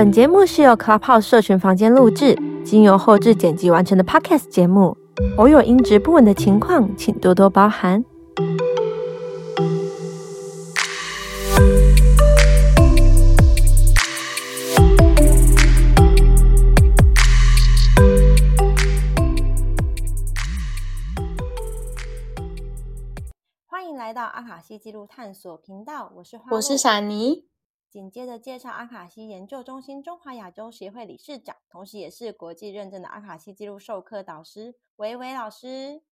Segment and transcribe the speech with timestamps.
[0.00, 4.96] 本节目是由 Clubhouse 社群房间录制，经由后置剪辑完成的 Podcast 节目，
[5.36, 8.04] 偶有音质不稳的情况，请多多包涵。
[23.66, 27.48] 欢迎来到阿卡西记录探索频道，我是花，我是闪妮。
[27.90, 36.02] 紧接着介绍阿卡西研究中心中华亚洲协会理事长，同时也是国际认证的阿卡西记录授课导师维维老师。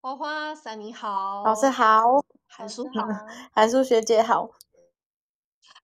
[0.00, 3.08] 花花三你好，老师好，韩叔好，
[3.52, 4.50] 韩叔学姐好，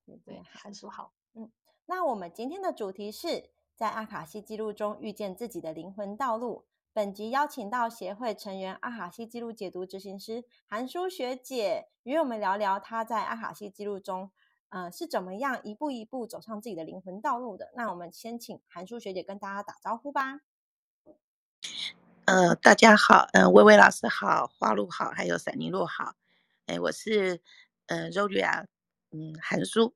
[0.06, 1.12] 对对，函数好。
[1.34, 1.50] 嗯，
[1.86, 6.66] 那我们今天的主题是在阿卡西记录中遇见自己的灵魂道路。
[6.92, 14.30] 本集邀请到协会成员阿卡西记录解读执行师韩叔学姐，与我们聊聊她在阿卡西记录中。
[14.72, 17.70] 呃，是怎么样一步一步走上自己的灵魂道路的？
[17.76, 20.40] 那我们先请函数学姐跟大家打招呼吧。
[22.24, 26.14] 呃，大家好，呃，薇薇老师好，花露好，还有闪妮露好。
[26.64, 27.42] 哎，我是
[27.88, 28.64] 呃 Rolia，
[29.10, 29.92] 嗯，函数。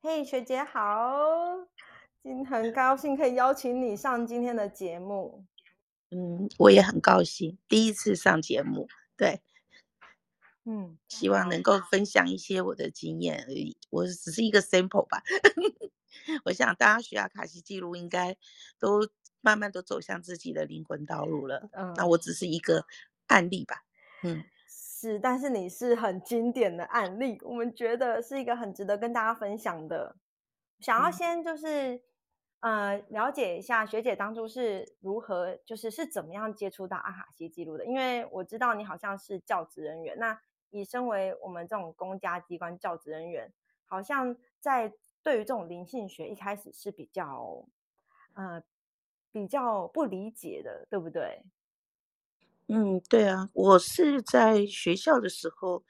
[0.00, 1.18] 嘿，学姐好，
[2.22, 5.44] 今很高兴可以邀请你上今天的节目。
[6.10, 8.88] 嗯，我也很高兴，第一次上节目，
[9.18, 9.42] 对。
[10.64, 15.22] 嗯，希望能够分享一些我的经验而已，我只是一个 sample 吧。
[16.44, 18.36] 我想大家学阿卡西记录，应该
[18.78, 19.08] 都
[19.40, 21.68] 慢慢都走向自己的灵魂道路了。
[21.72, 22.84] 嗯，那我只是一个
[23.26, 23.84] 案例吧。
[24.22, 30.16] 嗯，是，但是你是很经典的案例，我们觉得是一个很值得跟大家分享的。
[30.80, 32.02] 想要先就是。
[32.62, 37.86] 呃，了解一下学姐当初是如何，就是是怎么样接触到阿卡西记录的？
[37.86, 40.38] 因为我知道你好像是教职人员，那
[40.70, 43.52] 以身为我们这种公家机关教职人员，
[43.84, 47.64] 好像在对于这种灵性学一开始是比较，
[48.34, 48.62] 呃，
[49.30, 51.44] 比较不理解的，对不对？
[52.68, 55.84] 嗯，对啊，我是在学校的时候，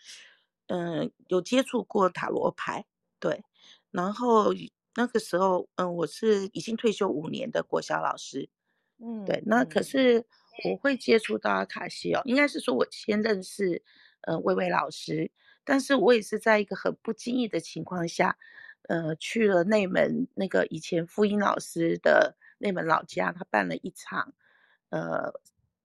[0.66, 2.86] 嗯、呃，有接触过塔罗牌，
[3.18, 3.44] 对，
[3.90, 4.52] 然后。
[4.96, 8.50] 那个时候，嗯，我是已经退休五年的国小老师，
[8.98, 9.40] 嗯，对。
[9.46, 10.26] 那可是
[10.64, 13.84] 我会接触到阿卡西哦，应该是说我先认识，
[14.22, 15.30] 呃，薇薇老师，
[15.64, 18.36] 但是我也是在一个很不经意的情况下，
[18.88, 24.34] 呃，去了内门那个以前傅英老师的内门老家，他办了一场，
[24.90, 25.32] 呃，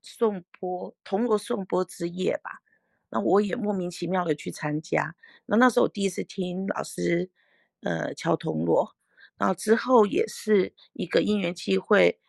[0.02, 2.62] 颂钵铜锣颂钵之夜吧。
[3.10, 5.16] 那我也莫名其妙的去参加。
[5.46, 7.30] 那那时候我第一次听老师。
[7.82, 8.96] 呃，敲铜锣，
[9.38, 12.20] 然后之后也是一个因缘机会，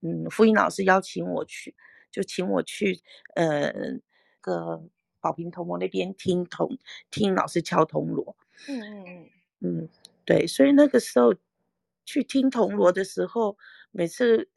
[0.00, 1.76] 嗯，傅英老师邀请我去，
[2.10, 3.00] 就请我去，
[3.36, 3.72] 呃，
[4.40, 4.82] 个
[5.24, 6.76] 宝瓶铜锣那边听铜，
[7.10, 8.36] 听老师敲铜锣。
[8.68, 9.30] 嗯嗯嗯
[9.60, 9.88] 嗯，
[10.26, 11.34] 对，所以那个时候
[12.04, 13.56] 去听铜锣的时候，
[13.90, 14.50] 每次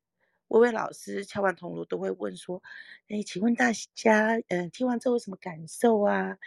[0.50, 2.62] 薇薇老师敲完铜锣都会问说，
[3.08, 6.38] 哎，请问大家，嗯、呃，听完之后有什么感受啊？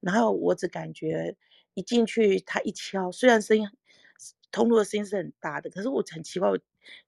[0.00, 1.36] 然后我只感觉。
[1.74, 3.64] 一进去，他一敲，虽然声音
[4.50, 6.58] 铜锣的声音是很大的，可是我很奇怪，我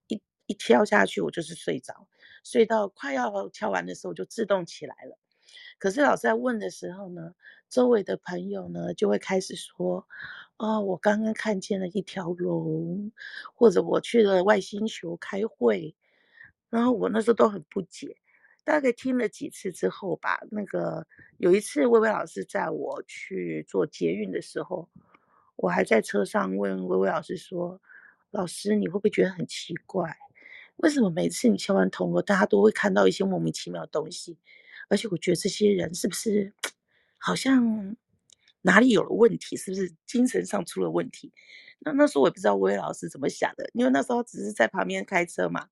[0.07, 2.07] 一一敲下去，我就是睡着，
[2.45, 5.19] 睡到快要敲完的时候就自动起来了。
[5.79, 7.35] 可是老师在问的时候呢，
[7.69, 10.07] 周围的朋友呢就会开始说
[10.59, 13.13] ：“哦，我刚刚看见了一条龙，
[13.55, 15.95] 或者我去了外星球开会。”
[16.71, 18.17] 然后我那时候都很不解。
[18.65, 21.05] 大概听了几次之后吧，那个
[21.39, 24.89] 有一次薇薇老师载我去做捷运的时候，
[25.57, 27.81] 我还在车上问薇薇老师说
[28.31, 30.17] ：“老师，你会不会觉得很奇怪？
[30.77, 34.39] 为什么每次你敲完铜锣，大家都会看到一些莫名其妙的东西？
[34.93, 36.53] 而且我觉得这些人是不是
[37.17, 37.97] 好像
[38.61, 39.57] 哪里有了问题？
[39.57, 41.33] 是不是精神上出了问题？”
[41.81, 45.71] 那那时候我也不知道薇薇老师怎么想的，因为那时候只是在旁边开车嘛。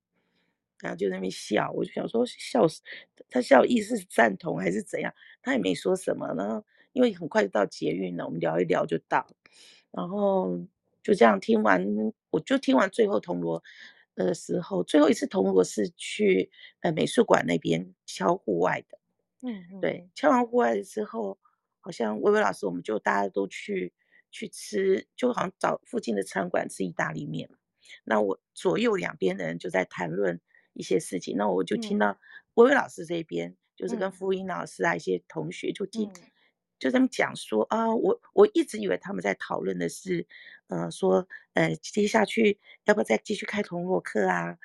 [0.81, 2.81] 然后就在那边笑，我就想说笑死，
[3.29, 5.13] 他笑意思是赞同还是怎样？
[5.43, 6.33] 他也没说什么。
[6.35, 6.65] 然后
[6.95, 9.29] 因为很快就到捷运了，我们聊一聊就到。
[9.91, 10.59] 然后
[11.03, 11.87] 就这样听完，
[12.31, 13.63] 我就听完最后铜锣
[14.15, 16.51] 的时候，最后一次铜锣是去
[16.81, 18.99] 呃美术馆那边敲户外的。
[19.43, 21.39] 嗯，嗯，对，敲完户外之后，
[21.81, 23.93] 好像薇薇老师我们就大家都去
[24.31, 27.51] 去吃，就好像找附近的餐馆吃意大利面。
[28.05, 30.41] 那我左右两边的人就在谈论。
[30.73, 32.17] 一些事情，那我就听到
[32.55, 36.31] 薇薇老师这边，嗯、就是跟福音老师啊一些同学就听，嗯、
[36.79, 40.29] 就这么讲说啊，我我一直以为他们在讨论的是，
[40.69, 44.59] 呃，说呃接下去要不要再继续开铜锣课啊？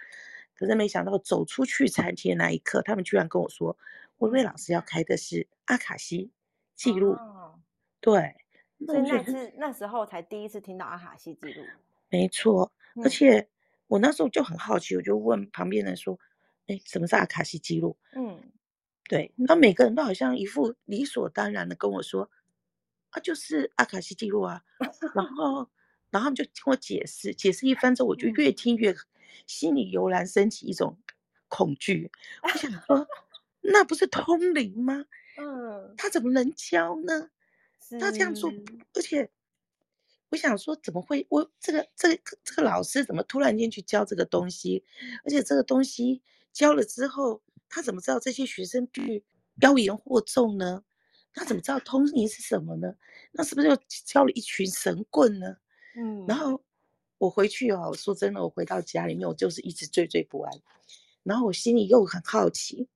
[0.53, 3.75] 可是没想到走出去餐厅那一刻，他们居然跟我说，
[4.17, 6.31] 薇薇老师要开的是阿卡西
[6.75, 7.59] 记录，哦、
[7.99, 8.35] 对，
[8.85, 11.63] 所以那次那时候才第一次听到阿卡西记录。
[12.09, 13.49] 没错，嗯、而且
[13.87, 16.19] 我那时候就很好奇，我就问旁边人说
[16.67, 18.51] ：“哎，什么是阿卡西记录？”嗯，
[19.09, 22.29] 对，那每个人都好像一副理所当然的跟我说
[23.11, 24.63] ：“啊，就是阿卡西记录啊。”
[25.13, 25.69] 然后，
[26.09, 28.95] 然后就听我解释，解释一番之后，我就越听越
[29.47, 30.97] 心里油然升起一种
[31.47, 32.11] 恐惧。
[32.43, 33.07] 我想说，
[33.71, 35.05] 那不是通灵吗？
[35.37, 37.29] 嗯，他怎么能教呢？
[37.99, 38.51] 他这样做，
[38.93, 39.29] 而且。
[40.29, 41.25] 我想说，怎么会？
[41.29, 44.83] 我这个这个这个老师怎么突然间去教这个东西？
[45.23, 46.21] 而且这个东西
[46.51, 49.23] 教了之后，他怎么知道这些学生去
[49.61, 50.83] 妖言惑众呢？
[51.31, 52.95] 他怎么知道通灵是什么呢？
[53.31, 55.57] 那是不是又教了一群神棍呢？
[55.95, 56.25] 嗯。
[56.27, 56.61] 然后
[57.19, 60.51] 我回去哦，我说真的，我回到家里面，我就是一直惴惴不安。
[61.23, 62.89] 然后我心里又很好奇，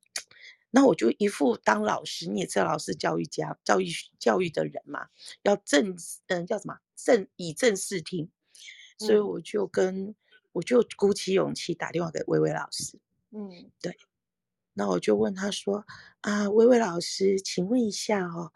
[0.71, 3.87] 那我就一副当老师，你也知道，老师教育家、教育
[4.19, 5.07] 教育的人嘛，
[5.43, 5.95] 要正
[6.27, 6.77] 嗯叫什么？
[6.95, 8.29] 正以正视听，
[8.97, 10.15] 所以我就跟、嗯、
[10.51, 12.99] 我就鼓起勇气打电话给薇薇老师。
[13.31, 13.97] 嗯，对。
[14.73, 15.85] 那我就问他说
[16.21, 18.53] ：“啊，薇薇老师，请问一下哦，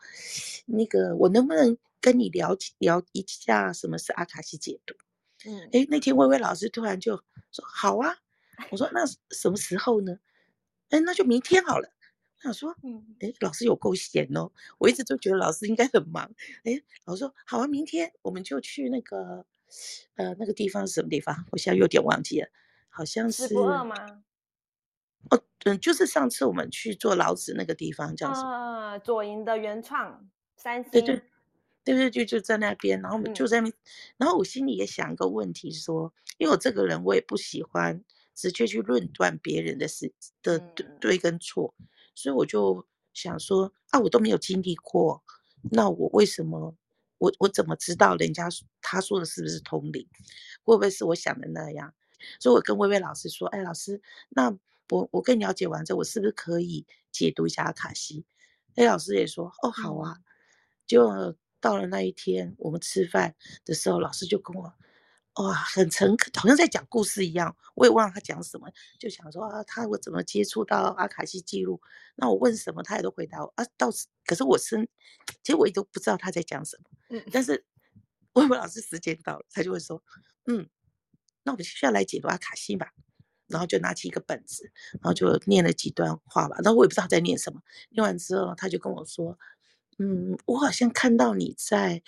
[0.66, 4.96] 那个我能不能跟你聊聊一下什么是阿卡西解读？”
[5.46, 7.18] 嗯，哎，那天薇薇老师突然就
[7.52, 8.18] 说：“好啊。”
[8.72, 10.18] 我说：“那什么时候呢？”
[10.90, 11.92] 哎，那就明天好了。
[12.44, 14.52] 我想说，嗯，哎，老师有够闲哦！
[14.78, 16.30] 我一直都觉得老师应该很忙。
[16.66, 19.46] 哎，老师说好啊，明天我们就去那个，
[20.16, 21.46] 呃，那个地方是什么地方？
[21.52, 22.50] 我现在有点忘记了，
[22.90, 23.56] 好像是。
[23.56, 28.50] 哦，嗯，就是上次我们去做老子那个地方，叫什么？
[28.50, 30.92] 呃，左营的原创三星。
[30.92, 31.22] 对对，
[31.86, 33.80] 对对，就就在那边，然后我们就在那边，嗯、
[34.18, 38.04] 然后我心里也想一个问题说，因为我这个人我也不喜欢
[38.36, 41.74] 直接去论断别人的事的对对跟错。
[41.80, 45.24] 嗯所以我就想说啊，我都没有经历过，
[45.72, 46.76] 那我为什么
[47.18, 48.50] 我我怎么知道人家
[48.82, 50.08] 他说的是不是通灵？
[50.64, 51.94] 会不会是我想的那样？
[52.40, 54.58] 所以我跟薇薇老师说，哎，老师，那
[54.90, 58.26] 我我更了解完之后，我是不是可以解读一下阿卡西？
[58.76, 60.18] 哎，老师也说，哦，好啊。
[60.86, 64.74] 就到了那一天，我们吃饭的时候，老师就跟我。
[65.36, 67.56] 哇，很诚恳，好像在讲故事一样。
[67.74, 68.70] 我也忘了他讲什么，
[69.00, 71.82] 就想说啊，他我怎么接触到阿卡西记录？
[72.16, 73.66] 那我问什么，他也都回答我啊。
[73.76, 74.88] 倒是，可是我是，
[75.42, 76.84] 其实我也都不知道他在讲什么。
[77.10, 77.66] 嗯，但是
[78.34, 80.04] 薇薇老师时间到了，他就会说，
[80.46, 80.70] 嗯，
[81.42, 82.94] 那我们需要来解读阿卡西吧。
[83.48, 86.56] 然后就拿起一个本子，然后就念了几段话吧。
[86.64, 87.62] 然后我也不知道他在念什么。
[87.90, 89.38] 念完之后，他就跟我说，
[89.98, 92.04] 嗯，我好像看到你在。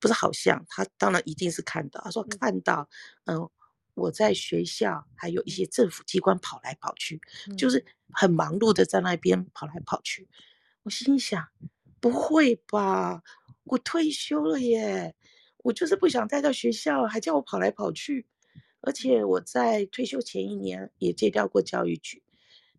[0.00, 2.00] 不是好像，他当然一定是看到。
[2.02, 2.88] 他说看到，
[3.24, 3.50] 嗯、呃，
[3.94, 10.28] 我在学校还有一些政府机关跑来跑去，嗯、就是很忙碌的在那边跑来跑去。
[10.84, 11.48] 我心想，
[12.00, 13.22] 不会吧？
[13.64, 15.14] 我退休了耶！
[15.64, 18.26] 我就是不想待到学校，还叫我跑来跑去。
[18.80, 22.22] 而且我在退休前一年也借调过教育局，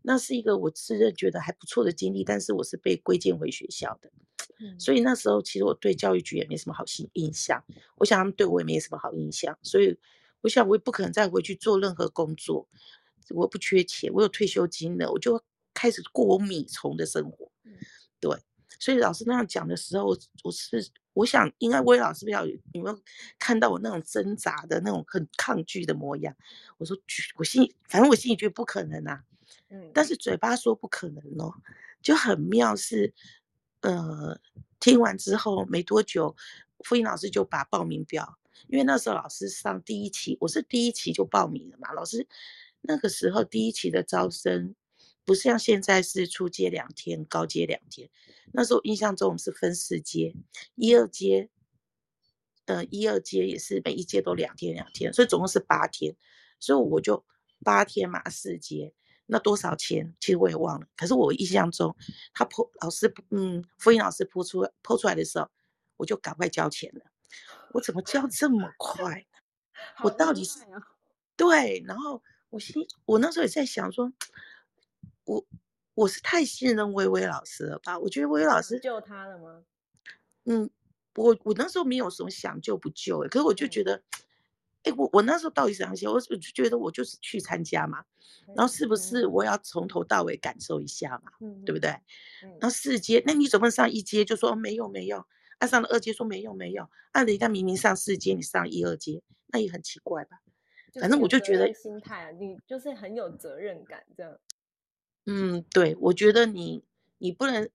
[0.01, 4.09] 那是一个我自认觉得还不错的经历，但是我是被归建回学校的。
[4.77, 7.63] 所以那时候其实我对教育局也没什么好印印象，
[7.95, 9.97] 我想他们对我也没什么好印象，所以
[10.41, 12.67] 我想我也不可能再回去做任何工作，
[13.29, 15.41] 我不缺钱，我有退休金了，我就
[15.73, 17.49] 开始过我米虫的生活。
[18.19, 18.37] 对，
[18.79, 20.07] 所以老师那样讲的时候，
[20.43, 23.01] 我是我想应该薇老师比较有没有
[23.37, 26.35] 看到我那种挣扎的那种很抗拒的模样？
[26.77, 26.97] 我说
[27.37, 29.23] 我心里反正我心里觉得不可能啊，
[29.69, 31.53] 嗯，但是嘴巴说不可能哦，
[32.01, 33.13] 就很妙是。
[33.81, 34.39] 呃，
[34.79, 36.35] 听完之后没多久，
[36.83, 41.91] 傅英老师就把报名表，因为那时候老师上第一期，我是第一期就报名了嘛。
[41.93, 42.27] 老师
[42.81, 44.75] 那个时候第一期的招生，
[45.23, 48.09] 不是像现在是初阶两天，高阶两天。
[48.51, 50.35] 那时候印象中我们是分四阶，
[50.75, 51.49] 一二阶，
[52.65, 56.15] 呃，一二阶也是每一阶都两天两天，所以总共是八天。
[56.59, 57.25] 所以我就
[57.63, 58.93] 八天嘛，四阶。
[59.31, 60.15] 那多少钱？
[60.19, 60.87] 其实我也忘了。
[60.97, 61.95] 可是我印象中，
[62.33, 65.47] 他铺老师，嗯，复印老师铺出铺出来的时候，
[65.97, 67.01] 我就赶快交钱了。
[67.73, 69.27] 我怎么交这么快？
[70.03, 70.59] 我到底是
[71.37, 71.83] 对？
[71.85, 74.11] 然后我心，我那时候也在想说，
[75.25, 75.45] 我
[75.93, 77.99] 我是太信任薇薇老师了吧？
[77.99, 79.63] 我觉得薇薇老师救他了吗？
[80.45, 80.69] 嗯，
[81.15, 84.01] 我我那时候没有什么想救不救，可是我就觉得。
[84.83, 86.07] 哎，我我那时候到底想些？
[86.07, 88.03] 我我就觉得我就是去参加嘛，
[88.55, 91.89] 然后是不是我要从头到尾感受一下嘛，嗯、对不对？
[92.43, 95.25] 嗯、然后四阶，那你怎么上一阶就说没有没有，
[95.57, 100.39] 啊上了二阶说没有没有，按、啊、人家明明上四阶，你上一二阶，那也很奇怪吧？
[100.99, 104.39] 反正我就觉得心态啊，你就是很有责任感这样。
[105.25, 106.83] 嗯，对，我觉得你
[107.19, 107.69] 你不能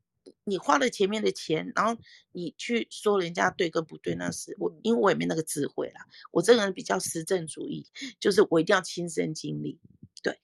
[0.45, 2.01] 你花了前面的钱，然后
[2.33, 6.07] 你去说人家对跟不对，那是我，因为我也没那个智慧啦。
[6.31, 7.87] 我这个人比较实证主义，
[8.19, 9.79] 就是我一定要亲身经历。
[10.23, 10.39] 对，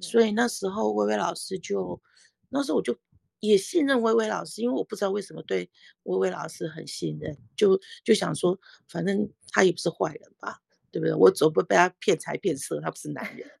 [0.00, 2.00] 所以那时候薇薇老师就，
[2.48, 2.96] 那时候我就
[3.40, 5.70] 也信任薇薇老师，因为我不知道为什么对
[6.04, 8.58] 薇薇老师很信任，就就想说，
[8.88, 11.14] 反正他也不是坏人吧，对不对？
[11.14, 13.48] 我总不会被他骗财骗色，他不是男人。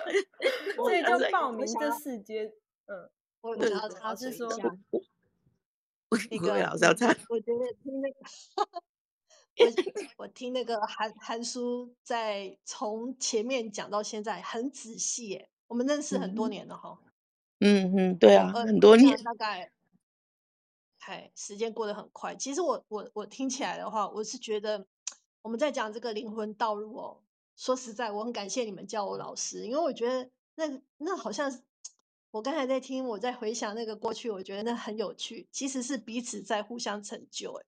[0.76, 2.52] 所以就报名这四阶，
[2.86, 3.10] 嗯。
[3.42, 4.46] 我我要插嘴一下，
[4.90, 5.00] 我
[6.10, 6.18] 我
[6.58, 8.18] 老师要插，我觉得听那个，
[10.18, 17.00] 我我听那个韩韩叔在从前面讲到现在很仔细耶，我们认识很多年了哈。
[17.60, 19.72] 嗯嗯，对啊，很多年，大概，
[20.98, 22.34] 嗨，时间过得很快。
[22.36, 24.86] 其实我我我听起来的话，我是觉得
[25.42, 27.22] 我们在讲这个灵魂道路哦。
[27.56, 31.62] 说实在，我很感谢你们叫我老师，因为我觉得那那好像是。
[32.32, 35.48] 我刚才在听，我在回想那个过去，我觉得那很有趣。
[35.50, 37.66] 其实是彼此在互相成就，哎，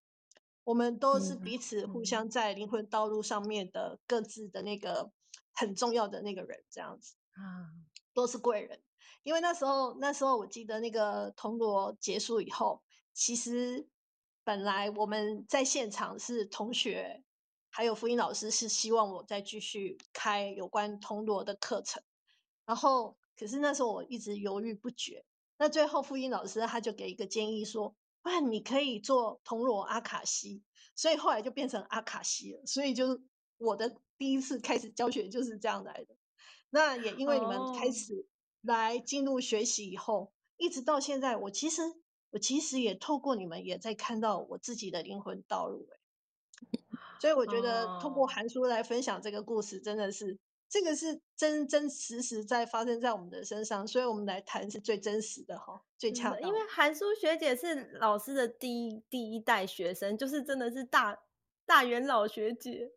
[0.62, 5.10] 我们都是彼此互相在灵魂道路上面的各自的那个
[5.52, 7.74] 很重要的那个人，这样子啊，
[8.14, 8.80] 都是贵人。
[9.24, 13.88] 因为那时候，那时候我记得那个铜锣结束以后，其实
[14.44, 17.24] 本来我们在现场是同学，
[17.68, 22.00] 还有福音老师是希望我再继续开有关铜锣的课程，
[22.64, 23.16] 然后。
[23.42, 25.24] 可是那时候我一直犹豫不决，
[25.58, 30.62] 那最后傅音老师他就给一个建议说，不然你可以做铜锣阿卡西，
[30.94, 32.64] 所以后来就变成阿卡西了。
[32.66, 33.20] 所以就是
[33.58, 36.14] 我的第一次开始教学就是这样来的。
[36.70, 38.28] 那也因为你们开始
[38.60, 40.28] 来进入学习以后，oh.
[40.58, 41.82] 一直到现在，我其实
[42.30, 45.88] 我其实也透过你们也在看到我自己的灵魂道路。
[47.20, 50.38] 所以我觉得通过韩叔来分享这个故事，真的是。
[50.72, 56.40] 这个是真真实实在发生在我们的身上，所以我们来谈是最真实的哈，最恰当。
[56.40, 61.18] 因为韩苏学姐是老师的第一第一代学生，就是真的是大
[61.66, 62.90] 大元老学姐，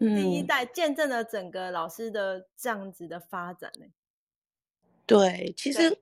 [0.00, 3.86] 嗯、第一代见证了整个老师的这样子的发展呢。
[5.06, 5.98] 对，其实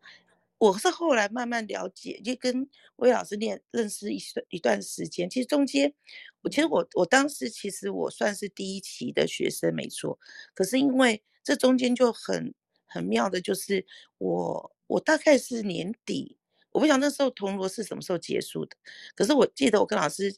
[0.58, 4.18] 我是后来慢慢了解，就跟魏老师念认识一
[4.48, 5.94] 一段时间，其实中间。
[6.42, 10.18] 我其实我我当时其实我算是第一期的学生没错，
[10.54, 12.54] 可是因为这中间就很
[12.86, 13.84] 很妙的，就是
[14.18, 16.38] 我我大概是年底，
[16.72, 18.74] 我不晓得那时候铜锣是什么时候结束的，
[19.14, 20.34] 可是我记得我跟老师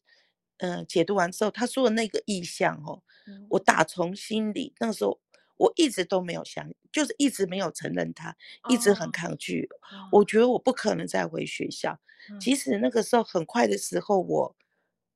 [0.58, 3.02] 嗯、呃、解读完之后，他说的那个意象哦，
[3.50, 5.20] 我打从心里那个时候
[5.56, 8.36] 我一直都没有想，就是一直没有承认他，
[8.68, 9.68] 一直很抗拒，
[10.10, 12.00] 我觉得我不可能再回学校，
[12.40, 14.56] 其实那个时候很快的时候我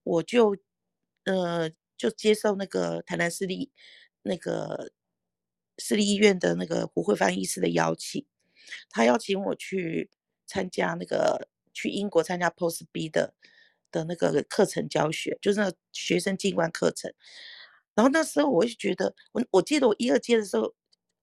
[0.04, 0.56] 我就。
[1.26, 3.70] 呃，就接受那个台南市立
[4.22, 4.92] 那个
[5.78, 8.24] 市立医院的那个胡慧芳医师的邀请，
[8.88, 10.08] 他邀请我去
[10.46, 13.34] 参加那个去英国参加 Post B 的
[13.90, 17.12] 的那个课程教学，就是那学生进关课程。
[17.94, 20.74] 然后那时候我就觉得，我我记得我一二阶的时候，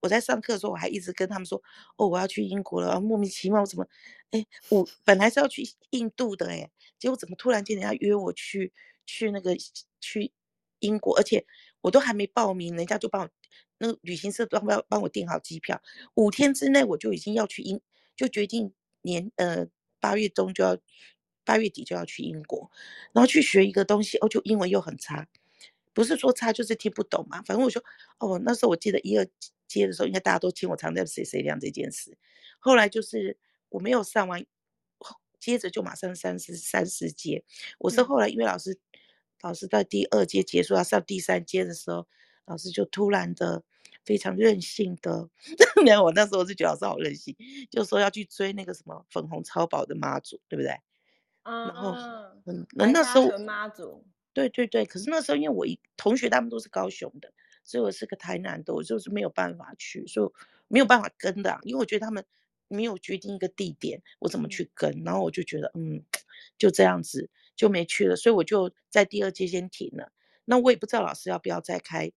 [0.02, 1.62] 我在上课的时候，我还一直跟他们说，
[1.98, 3.88] 哦，我要去英国了，莫名其妙我怎么，
[4.32, 6.70] 哎，我本来是要去印度的，哎，
[7.00, 8.74] 结果怎么突然间人家约我去
[9.06, 9.56] 去那个。
[10.06, 10.34] 去
[10.80, 11.46] 英国，而且
[11.80, 13.30] 我都还没报名，人家就帮我
[13.78, 15.82] 那个旅行社帮帮帮我订好机票，
[16.16, 17.80] 五天之内我就已经要去英，
[18.18, 19.66] 就决定年呃
[20.02, 20.78] 八月中就要
[21.46, 22.70] 八月底就要去英国，
[23.14, 25.26] 然后去学一个东西，哦，就英文又很差，
[25.94, 27.82] 不是说差就是听不懂嘛，反正我说
[28.20, 29.26] 哦，那时候我记得一二
[29.70, 32.18] 阶的时候，应该大家都听我常在谁谁亮这件事，
[32.60, 33.38] 后来就是
[33.70, 34.46] 我没有上完，
[35.40, 37.46] 接着就马上三四三四阶，
[37.80, 38.78] 我是后来因为老师。
[39.44, 42.08] 老师在第二阶结束要上第三阶的时候，
[42.46, 43.62] 老师就突然的
[44.06, 45.30] 非常任性的，
[45.86, 47.36] 然后我那时候就觉得老师好任性，
[47.70, 50.72] 就说要去追那个什么粉红超宝的妈祖，对不对？
[51.44, 51.92] 嗯，然后
[52.46, 57.34] 嗯，那那时候妈祖，对对对，可是那时候因为我一同学他们都是高雄的，
[57.66, 60.32] 所以我是个台南的，我就是没有办法去，所以
[60.70, 62.24] 没有办法跟的，啊，因为我觉得他们
[62.70, 64.90] 没有决定一个地点，我怎么去跟？
[65.02, 66.02] 嗯、然后我就觉得嗯，
[66.58, 67.30] 就这样子。
[67.56, 70.12] 就没去了，所以我就在第二阶先停了。
[70.46, 72.12] 那我也不知道老师要不要再开，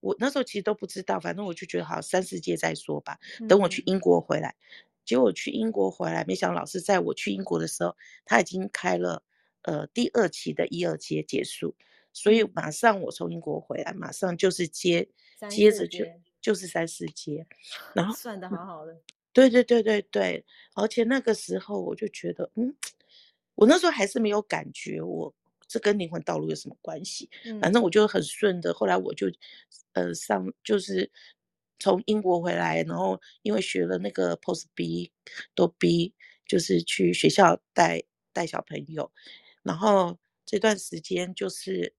[0.00, 3.18] 我那时候其实都不知道，反正我就觉得好，三四阶再说吧。
[3.48, 9.22] 等我去英国回来，嗯、结果我去英国回来，没想到老师在我去英国的时候，他已经开了
[9.62, 11.74] 呃第二期的一二阶结束，
[12.12, 15.08] 所以马上我从英国回来，马上就是接
[15.48, 16.04] 接着就
[16.42, 17.46] 就是三四阶，
[17.94, 18.94] 然后算的好好的。
[19.32, 20.44] 对对对对对，
[20.74, 22.74] 而且那个时候我就觉得嗯。
[23.54, 25.34] 我那时候还是没有感觉，我
[25.66, 27.28] 这跟灵魂道路有什么关系？
[27.44, 28.72] 嗯、反正我就很顺的。
[28.74, 29.30] 后来我就，
[29.92, 31.10] 呃，上就是
[31.78, 35.12] 从英国回来，然后因为学了那个 Post B
[35.54, 36.14] 都 B，
[36.46, 38.02] 就是去学校带
[38.32, 39.12] 带小朋友，
[39.62, 41.94] 然后这段时间就是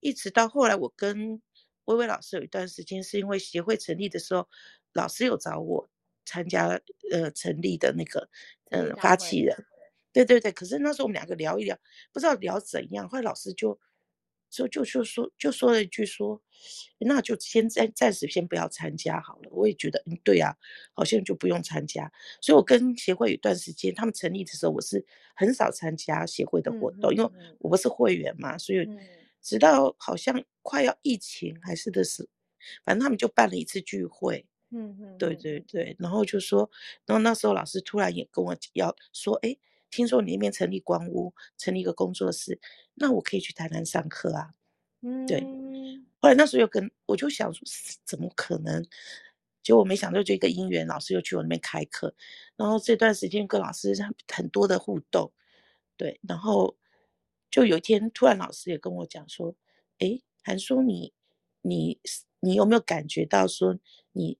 [0.00, 1.42] 一直到后来，我跟
[1.84, 4.48] 薇薇老师有一段时间是因为协会成立的时候，
[4.92, 5.88] 老师有找我
[6.24, 8.28] 参加呃成立的那个
[8.70, 9.54] 呃发起人，
[10.14, 11.78] 对对对，可是那时候我们两个聊一聊，
[12.10, 13.78] 不知道聊怎样，后来老师就。
[14.50, 16.40] 就就就说就说了一句说，
[17.00, 19.48] 那就先暂暂时先不要参加好了。
[19.50, 20.54] 我也觉得嗯对呀、啊，
[20.94, 22.12] 好像就不用参加。
[22.40, 25.04] 所以我跟协会有一段时间，他们成立的时候，我是
[25.34, 27.28] 很少参加协会的活动，嗯、因为
[27.58, 28.56] 我不是会员嘛。
[28.56, 28.88] 所以
[29.42, 32.28] 直到好像快要疫情还是的时，
[32.84, 34.46] 反正他们就办了一次聚会。
[34.70, 36.70] 嗯嗯，对对对，然后就说，
[37.06, 39.56] 然后那时候老师突然也跟我要说，哎。
[39.94, 42.58] 听说你那边成立光屋，成立一个工作室，
[42.94, 44.50] 那我可以去台南上课啊。
[45.02, 45.40] 嗯，对。
[46.18, 47.62] 后来那时候又跟我就想说，
[48.04, 48.84] 怎么可能？
[49.62, 52.12] 结果没想到，就一个因缘，老师又去我那边开课，
[52.56, 53.94] 然后这段时间跟老师
[54.26, 55.32] 很多的互动，
[55.96, 56.18] 对。
[56.28, 56.76] 然后
[57.50, 59.54] 就有一天，突然老师也跟我讲说
[60.00, 61.12] ：“哎，韩叔你，
[61.62, 62.00] 你，
[62.40, 63.78] 你有没有感觉到说
[64.12, 64.38] 你，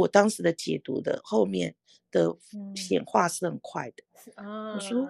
[0.00, 1.74] 我当时的解读的后面？”
[2.12, 2.34] 的
[2.74, 4.02] 显化是很快的，
[4.36, 5.08] 嗯、我说，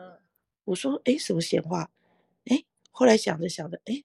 [0.65, 1.89] 我说，哎，什么显化？
[2.47, 4.03] 哎，后来想着想着，哎，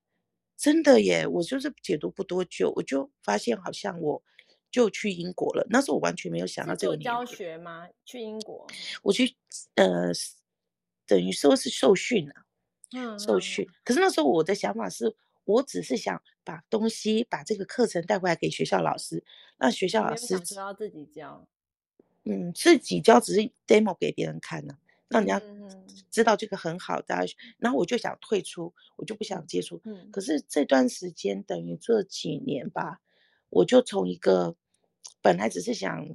[0.58, 1.26] 真的耶！
[1.26, 4.22] 我就是解读不多久，我就发现好像我
[4.70, 5.66] 就去英国了。
[5.70, 7.88] 那时候我完全没有想到这个教学吗？
[8.06, 8.68] 去英国？
[9.02, 9.34] 我去，
[9.76, 10.12] 呃，
[11.08, 12.46] 等于说是受训啊，
[12.92, 13.68] 嗯，受训。
[13.86, 19.24] 可是那时候我的想法是，我只是想把东西，把这个课程带回来给学校老师，
[19.58, 21.48] 让学校老师知道自己教。
[22.24, 24.80] 嗯，自己教只是 demo 给别人看呢、啊，
[25.10, 25.42] 让人家
[26.12, 27.34] 知道这个很好，大家。
[27.58, 29.82] 然后我就想退出，我就不想接触。
[29.86, 33.02] 嗯，可是这段时间等于这几年吧，
[33.50, 34.56] 我就从一个
[35.22, 36.08] 本来只是想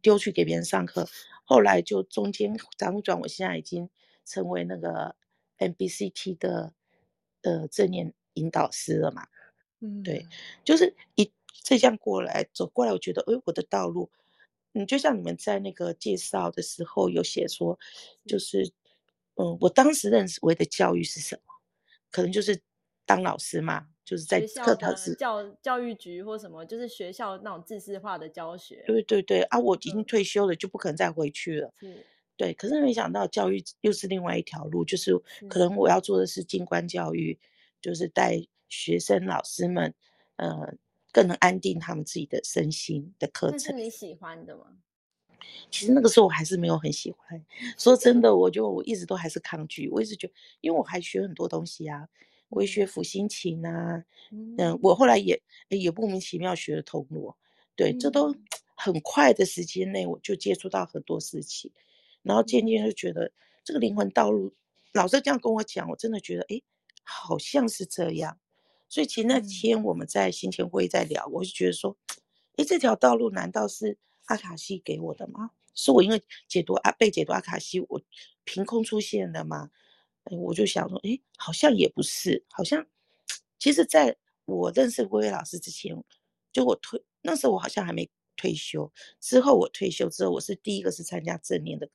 [0.00, 1.08] 丢去给别人上课，
[1.44, 3.90] 后来就中间辗转，我现在已经
[4.24, 5.16] 成为那个
[5.58, 6.72] MBCT 的
[7.42, 9.26] 呃正念引导师了嘛。
[9.80, 10.26] 嗯，对，
[10.64, 14.10] 就是一这样过来走过来，我觉得哎，我的道路。
[14.74, 17.78] 嗯，就像你们在那个介绍的时候有写说，
[18.26, 18.72] 就是，
[19.34, 21.42] 嗯，我当时认为的教育是什么？
[22.10, 22.60] 可能就是
[23.04, 28.82] 当老师嘛，就是在课堂是教教育局或什么，就是学校那种自式化的教学。
[28.86, 31.74] 对对对啊，我已经退休了，就不可能再回去了。
[31.78, 32.06] 是，
[32.36, 32.54] 对。
[32.54, 35.12] 可是没想到教育又是另外一条路，就是
[35.50, 37.38] 可能我要做的是静观教育，
[37.82, 39.92] 就是带学生老师们，
[40.36, 40.74] 呃。
[41.14, 43.58] 更能安定他们自己的身心的课程。
[43.58, 44.78] 是你喜欢的吗？
[45.70, 47.44] 其实那个时候我还是没有很喜欢。
[47.76, 49.90] 说真的，我就我一直都还是抗拒。
[49.90, 52.08] 我一直觉得，因为我还学很多东西啊，
[52.48, 57.36] 我也学抚心琴啊，嗯，嗯，我后来也也莫名其妙学了铜锣，
[57.76, 58.34] 对，这都
[58.74, 61.70] 很快的时间内我就接触到很多事情，
[62.22, 63.30] 然后渐渐就觉得
[63.64, 64.54] 这个灵魂道路，
[64.94, 66.62] 老师这样跟我讲，我真的觉得，哎，
[67.02, 68.38] 好像是这样。
[68.88, 71.96] 所以其实那天我们在行前会在聊，我就觉得说，
[72.56, 75.50] 哎，这条道路难道是阿卡西给我的吗？
[75.74, 78.02] 是我因为解读阿被解读阿卡西，我
[78.44, 79.70] 凭空出现的吗？
[80.24, 82.86] 哎，我就想说，哎，好像也不是，好像
[83.58, 85.96] 其实在我认识薇薇老师之前，
[86.52, 91.88] 就我退那时候我好像还没退休，之后我退休之后，我是第一个是参加正念的。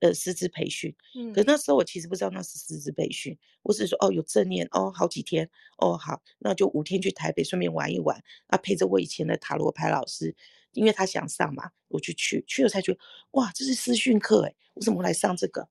[0.00, 10.34] 呃，师资培训，嗯，可那时候我其实不知道那是师资培训，我只是说哦，有正念哦，好几天哦，好，那就五天去台北顺便玩一玩，啊，陪着我以前的塔罗牌老师，
[10.72, 12.98] 因为他想上嘛，我就去，去了才觉得
[13.32, 15.68] 哇，这是师训课诶，我怎么来上这个？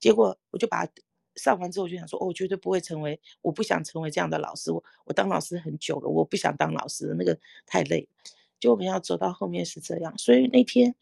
[0.00, 0.92] 结果我就把它
[1.36, 8.08] 上完之后，我就想说，哦，我绝对不会成为，我不想成为这样的老师，我我当老师很久了，我不想当老师，那个太累，
[8.58, 10.96] 结果我们要走到后面是这样，所以那天。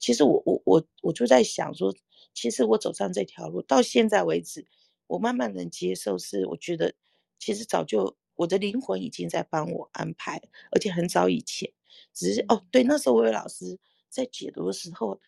[0.00, 1.94] 其实我我我我就在想说，
[2.34, 4.66] 其实我走上这条路到现在为止，
[5.06, 6.94] 我慢慢能接受，是我觉得
[7.38, 10.40] 其实早就我的灵魂已经在帮我安排，
[10.72, 11.70] 而且很早以前，
[12.14, 15.20] 只是哦对，那时候我有老师在解读的时候，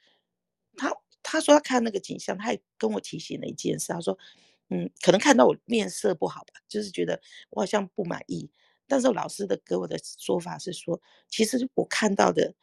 [0.76, 0.90] 他
[1.22, 4.18] 他说他看那个景象，他也跟我提醒了一件事，他说
[4.70, 8.50] 嗯，可能看到我面色不好吧，就是觉得我好像不满意，
[8.88, 12.54] 但是老师的给我的说法是说，其实我看到的。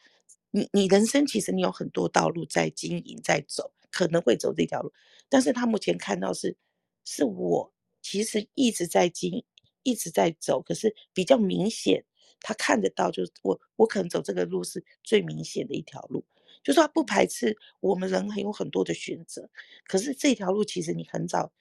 [0.51, 4.91] 你你人生其实你有很多道路在经营在走，可能会走这条路，
[5.29, 6.57] 但是他目前看到是，
[7.05, 9.43] 是我其实一直在经
[9.83, 12.03] 一直在走，可是比较明显，
[12.41, 16.25] 他看得到就是我我可能走这个路是最明显的一条路，
[16.63, 19.49] 就是他不排斥我们人还有很多的选择，
[19.85, 21.51] 可是这条路其实你很早，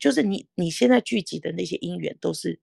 [0.00, 2.60] 就是你你现在聚集的那些因缘都是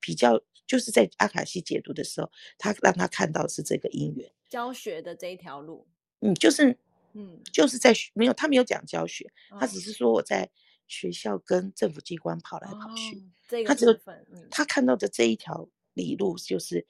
[0.00, 4.30] 比较，就是在阿卡西解读的时候，他让他看到是这个因缘。
[4.48, 5.86] 教学的这一条路，
[6.20, 6.76] 嗯，就是
[7.14, 10.50] 嗯，就是在学没有他没有讲教学，哦、他只是说我在
[10.86, 13.62] 学校跟政府机关跑来跑去，哦、这。
[13.62, 13.92] 个他只有、
[14.32, 16.86] 嗯、他看到的这一条理路就是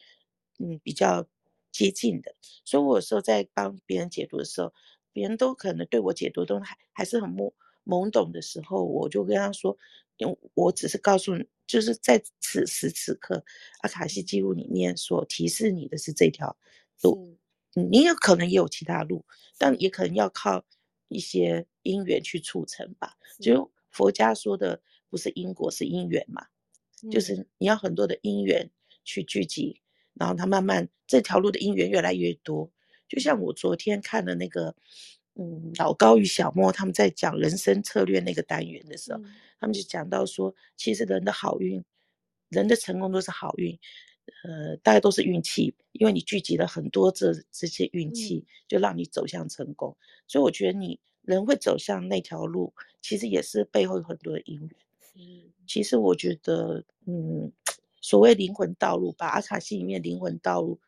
[0.59, 1.27] 嗯比较
[1.71, 2.35] 接近的，
[2.65, 4.73] 所以我有时候在帮别人解读的时候，
[5.12, 7.53] 别人都可能对我解读都还还是很懵
[7.85, 9.79] 懵懂的时候，我就跟他说，
[10.17, 13.44] 因为我只是告诉你，就是在此时此刻，
[13.81, 16.57] 阿卡西记录里面所提示你的是这条
[17.02, 17.37] 路。
[17.74, 19.24] 你有可能也有其他路，
[19.59, 20.64] 但也可能要靠
[21.09, 23.16] 一些因缘去促成吧。
[23.38, 26.46] 就佛家说的，不是因果，是因缘嘛。
[27.11, 28.70] 就是你要很多的因缘
[29.05, 29.83] 去聚集，
[30.14, 32.72] 然后它慢慢这条路的因缘越来越多。
[33.09, 34.74] 就像我昨天看的那个，
[35.38, 39.20] 嗯，老高与小莫他们在讲人生策略那个单元的时候，
[39.61, 41.85] 他们就讲到说，其实人的好运，
[42.49, 43.79] 人的成功都是好运。
[44.42, 49.96] 呃，大家都是运气，因为你聚集了很多这这些运气，就让你走向成功。
[50.01, 54.70] 嗯、所以我觉得你人会走向那条路，其实也是背后有很多的因缘。
[55.14, 57.53] 嗯，其实我觉得，嗯，
[58.01, 60.81] 所谓灵魂道路吧，阿卡西里面灵魂道路，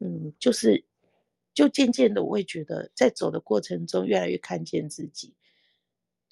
[0.00, 0.84] 嗯，就是
[1.54, 5.34] 就渐渐的，我会觉得在走的过程中，越来越看见自己。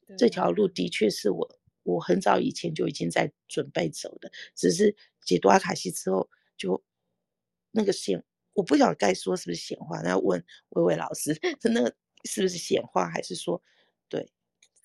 [0.06, 1.58] 对这条路的确是我。
[1.85, 6.80] 我很早以前就已经在准备走的，只是解读阿卡西之后，就
[7.72, 11.37] 那个显，我不晓得该说是不是显化，那要问薇薇老师，
[11.74, 13.61] 那个是不是显化，还是说
[14.08, 14.30] 对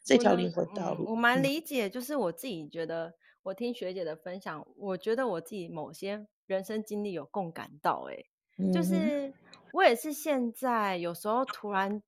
[0.04, 1.06] 这条灵魂道路？
[1.06, 8.26] 我，我蛮理解，就是我自己觉得，我听学姐的分享，嗯、我觉得我自己某些人生经历有共感到、欸，哎，
[8.74, 9.34] 就是
[9.74, 12.02] 我也是现在有时候突然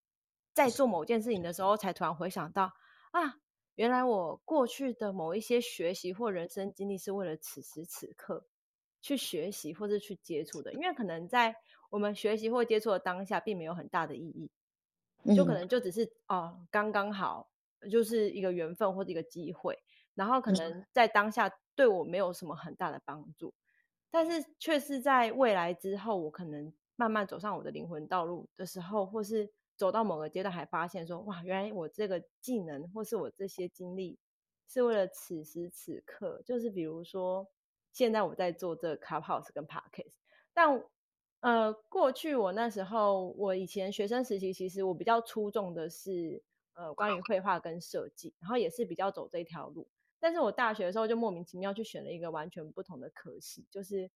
[0.53, 2.73] 在做某件事情的时候，才突然回想到
[3.11, 3.39] 啊。
[3.75, 8.45] 原来我过去的某一些学习或人生经历是为了此时此刻
[9.01, 11.55] 去学习或者去接触的，因为可能在
[11.89, 14.51] 我们学习或接触的当下，并没有很大的意义，
[15.33, 17.49] 就可能就只是哦刚刚好，
[17.89, 19.81] 就是一个缘分或者一个机会，
[20.13, 23.53] 然后可能在当下对我没有什么很大的帮助，
[24.11, 29.51] 但是却是在未来之后，我可能慢慢走上我的灵魂道路的时候，或是。
[29.79, 34.19] 走到某个阶段，还发现说，哇，原来我这个技能或是我这些经历，
[34.67, 36.41] 是为了此时此刻。
[36.45, 37.47] 就是比如说，
[37.93, 40.11] 现在我在做这个 Clubhouse 跟 packs，
[40.53, 40.83] 但
[41.39, 46.43] 呃，过去我那时候，我以前学生时期，其实我比较出众的是
[46.73, 49.87] 呃关于绘画跟设计，然后也是比较走这条路。
[50.19, 54.09] 但是我大学的时候就莫名其妙去选了一个完全不同的科系，就是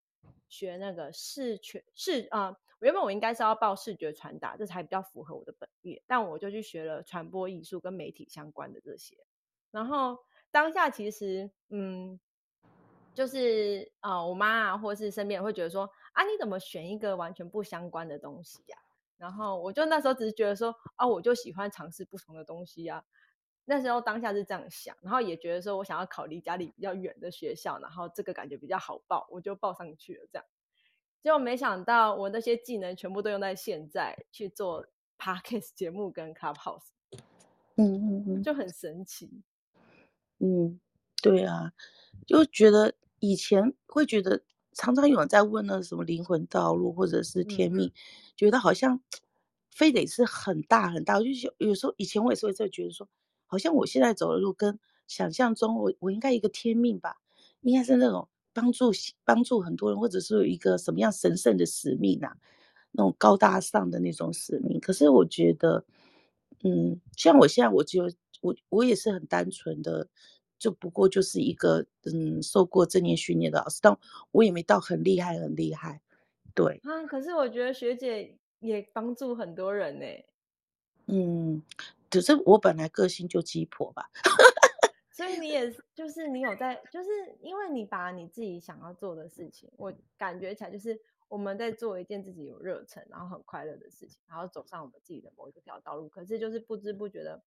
[0.49, 2.57] 学那个视觉视啊。
[2.81, 9.17] 原本我应该是要报视觉传达，这才比较符合我的本业，但我就去学了传播艺术跟媒体相关的这些。
[9.71, 10.19] 然后
[10.51, 12.19] 当下其实，嗯，
[13.15, 18.77] 就是啊、我妈啊，或是身边人会觉得说，啊，你怎么选一个完全不相关的东西呀、
[19.17, 23.05] 然后我就那时候只是觉得说，啊，我就喜欢尝试不同的东西呀、
[23.65, 30.45] 那时候当下是这样想，然后也觉得说我想要考离家里比较远的学校，然后这个感觉比较好报，我就报上去了，这样。
[31.21, 34.85] 结果没想到，我那些技能全部都用在现在去做
[35.17, 36.89] Podcast 节目跟 Clubhouse，
[37.77, 39.31] 嗯嗯嗯，就很神奇。
[40.39, 40.81] 嗯，
[41.23, 41.73] 对啊，
[42.27, 47.93] 就觉得以前会觉得常常有人在问那什么灵魂道路或者是天命，嗯、
[48.37, 49.01] 觉得好像
[49.71, 51.21] 非得是很大很大。
[51.21, 53.09] 就是有时候以前我也是会在觉得说，
[53.53, 57.21] 好像我现在走的路跟想象中我我应该一个天命吧，
[57.61, 58.29] 应该是那种。
[58.55, 58.91] 帮助
[59.25, 62.37] 帮助很多人，或者是有一个什么样神圣的使命啊，
[62.91, 64.79] 那种高大上的那种使命。
[64.79, 65.87] 可是我觉得，
[66.63, 68.03] 嗯，像我现在，我就
[68.43, 70.07] 我我也是很单纯的，
[70.59, 73.99] 就不过就是一个嗯受过正念训练的老师，但
[74.33, 76.03] 我也没到很厉害很厉害。
[76.55, 80.05] 对啊，可是我觉得学姐也帮助很多人呢。
[81.07, 81.63] 嗯，
[82.13, 84.11] 只是我本来个性就鸡婆吧。
[85.11, 87.09] 所以你也就是你有在，就是
[87.41, 96.09] 因为你把你自己想要做的事情，我感觉起来就是我们在做一件自己有热忱，然后很快乐的事情，然后走上我们自己的某一个条道路。
[96.09, 97.43] 可是就是不知不觉的，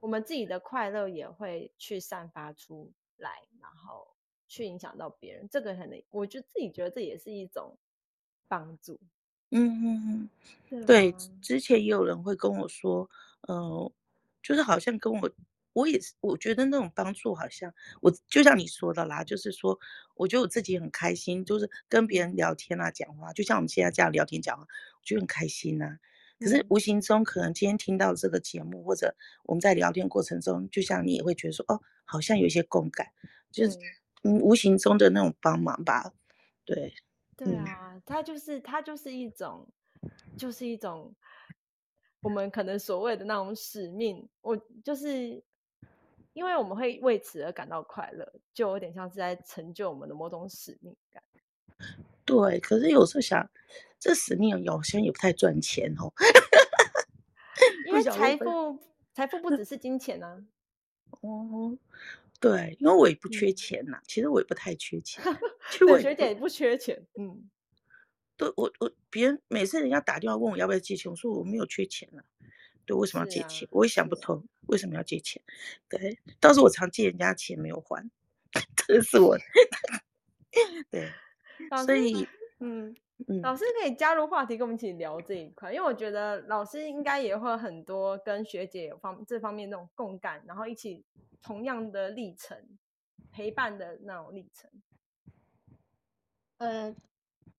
[0.00, 4.08] 我们自己的快乐也会去散发出来，然后
[4.46, 5.48] 去影响到别人。
[5.50, 7.76] 这个很，我就自己觉得这也是一种
[8.46, 9.00] 帮助。
[9.50, 10.28] 嗯嗯
[10.70, 13.08] 嗯，对，之前也有人会跟我说，
[13.48, 13.92] 嗯、呃，
[14.48, 15.30] 就是好像跟我。
[15.74, 19.78] 我也是，我觉得那种帮助好像我就像你说的啦，就是说，
[20.16, 25.98] 我觉得我自己很开心，就是跟别人聊天啊、讲话，就像我们现在这样聊天讲话，我觉得很开心呐、啊。
[26.40, 33.06] 可是无形中，可能今天听到这个节目，或者我们在聊天过程中，就像你也会觉得说，哦，好像有一些共感，
[33.52, 33.78] 就是
[34.24, 36.12] 嗯，无形中的那种帮忙吧。
[36.64, 36.92] 对，
[37.36, 39.68] 对啊，它就是它就是一种，
[40.36, 41.14] 就是一种。
[42.20, 45.42] 我们可能所谓的那种使命，我就是
[46.32, 51.22] 因为我们会为此而感到快乐，就有点像是在成就我们的某种使命感。
[52.24, 53.48] 对，可是有时候想，
[53.98, 56.12] 这使命好像也不太赚钱哦。
[57.86, 58.78] 因为财富，
[59.14, 60.44] 财富不只是金钱啊。
[61.20, 61.76] 哦，
[62.40, 65.24] 对，因为我也不缺钱呐、啊嗯，其实我也不太缺钱。
[65.88, 67.48] 我，学姐也不缺钱，嗯。
[68.38, 72.22] 对，我我别人每次人家打电话问我要不要借钱，我说我没有缺钱啊。
[72.86, 73.66] 对，为什么要借钱？
[73.66, 75.42] 啊、我也想不通为什么要借钱。
[75.88, 78.08] 对，倒是我常借人家钱没有还，
[78.86, 79.36] 这是我。
[80.88, 81.12] 对，
[81.84, 82.26] 所以
[82.60, 82.96] 嗯
[83.26, 91.04] 嗯，老师可以加入话题，跟我们一起聊这一块，因为我觉得老师应该也会很多跟学姐有方这方面那种共感，然后一起
[91.42, 92.56] 同样的历程，
[93.32, 94.70] 陪伴的那种历程。
[96.58, 96.96] 嗯。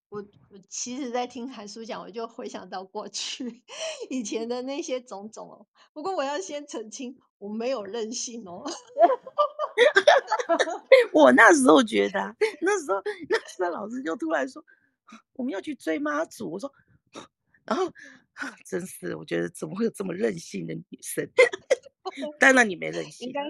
[0.09, 0.19] 我
[0.49, 3.63] 我其实，在听韩叔讲，我就回想到过去
[4.09, 5.67] 以前的那些种种哦。
[5.93, 8.63] 不过，我要先澄清，我没有任性哦。
[11.13, 14.63] 我那时候觉得，那时候那时候老师就突然说，
[15.33, 16.51] 我们要去追妈祖。
[16.51, 16.73] 我说，
[17.65, 17.91] 然后
[18.65, 21.29] 真是，我觉得怎么会有这么任性的女生？
[22.39, 23.41] 当然你没任性，应该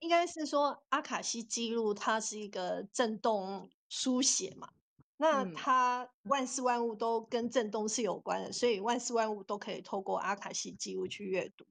[0.00, 4.70] 应该是说阿卡西记录它是一个震动书写嘛。
[5.20, 11.66] 那它万事万物都跟震动是有关的，所以万事万物都可以透过阿卡西记录去阅读。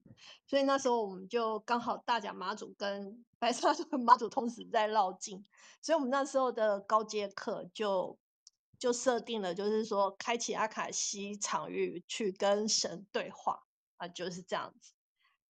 [0.46, 5.44] 所以那时候我们就刚好大甲妈祖跟 白沙屯妈祖同时在绕境，
[5.80, 8.18] 所以我们那时候的高阶课就
[8.78, 13.62] 就设定了，就是说开启阿卡西场域去跟神对话
[13.96, 14.92] 啊，就是这样子。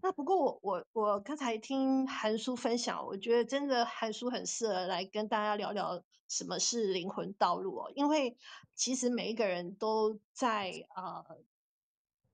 [0.00, 8.36] 那不过我我我刚才听韩叔分享，我觉得真的韩叔很适合来跟大家聊聊什么是灵魂道路哦，因为
[8.76, 11.24] 其实每一个人都在呃，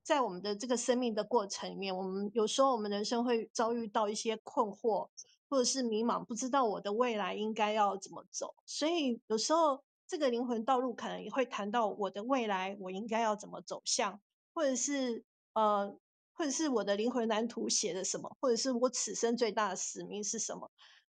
[0.03, 5.09] 在我们的这个生命的过程里面，我们有时候我们人生会遭遇到一些困惑，
[5.49, 14.21] 或者是迷茫，不知道我的未来应该要怎么走，所以有时候这个灵魂道路可能也会谈到我的未来，我应该要怎么走向，
[14.53, 15.25] 或者是
[15.55, 15.97] 呃。
[16.37, 20.71] 或者是我的灵魂蓝图写的什么，或者是我此生最大的使命是什么？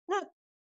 [0.07, 0.21] 那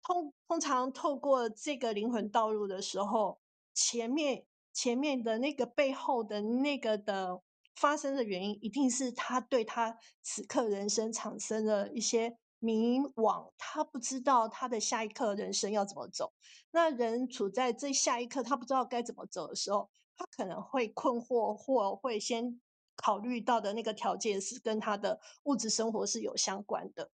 [0.01, 3.39] 通通常透过这个灵魂道路的时候，
[3.73, 7.41] 前面前面的那个背后的那个的
[7.75, 16.31] 发生的原因，一定是他对他此刻人生产生了一些迷惘，他不知道他的下一刻人生要怎么走。
[16.71, 22.61] 那人处在这下一刻，他不知道该怎么走的时候，他可能会困惑，或会先。
[23.01, 27.09] 考虑到的那个条件是跟他的物质生活是有相关的，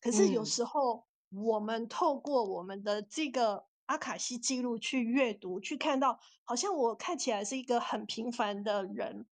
[0.00, 9.26] 可是有时候我们透过我们的这个阿卡西记录去阅读，去看到，好像我看起来是一个很平凡的人，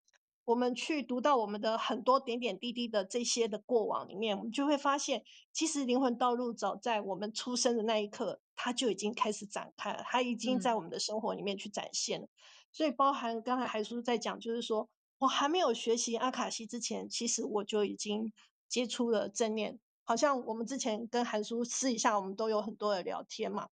[0.44, 12.26] 我们去读到我们的很多点点滴滴的这些的过往里面，我们就会发现，其实灵魂道路早在我们出生的那一刻，它就已经开始展开了，它已经在我们的生活里面去展现了。
[12.72, 14.88] 所以包含刚才海叔在讲，就是说。
[15.18, 18.32] 我还没有学习阿卡西之前，其实我就已经
[18.68, 19.78] 接触了正念。
[20.02, 23.68] 好像我们之前跟韩叔私底下，我们都有很多的聊天嘛。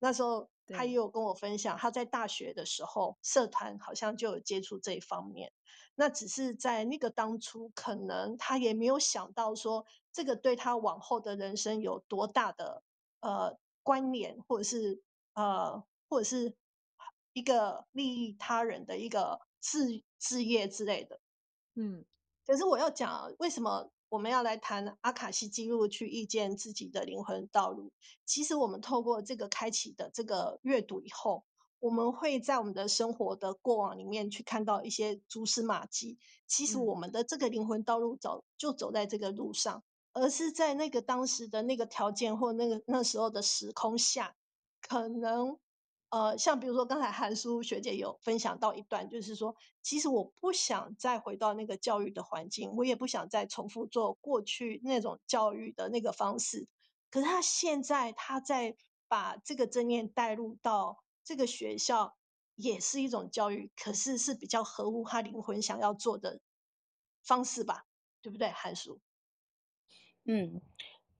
[0.00, 5.52] 那时候他也有跟我分享，他在大学的时候社团好像就有接触这一方面。
[5.94, 12.82] 那只是在那个当初，可能他也没有想到说，这个对他往后的人生有多大的
[13.20, 15.02] 呃关联，或者是
[15.34, 16.56] 呃，或者是
[17.34, 19.40] 一个利益他人的一个。
[19.60, 21.20] 事事业之类的，
[21.74, 22.04] 嗯，
[22.46, 27.92] 可是我要讲，为什么我们要来谈阿卡西记录去遇见自己的灵魂道路？
[28.24, 31.44] 其实我们透过这个开启的这个阅读以后，
[31.78, 36.18] 我们会在我们的生活的过往里面去看到一些蛛丝马迹。
[36.46, 44.34] 其实我们的这个灵魂道路走就走在这个路上，而是在那个当时的那个条件或那个那时候的时空下，
[44.80, 45.58] 可能。
[46.10, 56.66] 呃，像比如说刚才韩书学姐有分享到一段，就是说，其实我不想再回到那个教育的环境，我也不想再重复做过去那种教育的那个方式。
[57.10, 58.74] 可是他现在他在
[59.06, 62.16] 把这个正念带入到这个学校，
[62.54, 66.40] 也是一种教育，可是是比较合乎他灵魂想要做的
[67.22, 67.84] 方式吧？
[68.22, 69.00] 对不对，韩书？
[70.24, 70.60] 嗯。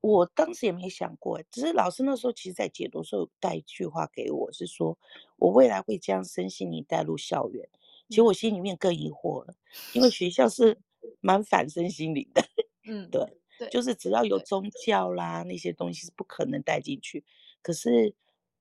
[0.00, 4.96] 我当时也没想过，只是老师那时候其实在解读的时候带一句话给我，是说
[5.36, 7.68] 我未来会将身心灵带入校园。
[8.08, 9.54] 其实我心里面更疑惑了，
[9.92, 10.78] 因为学校是
[11.20, 12.42] 蛮反身心灵的，
[12.86, 17.24] 嗯， 对，对，就是只要有宗教啦那些东西是不可能带进去。
[17.60, 18.14] 可是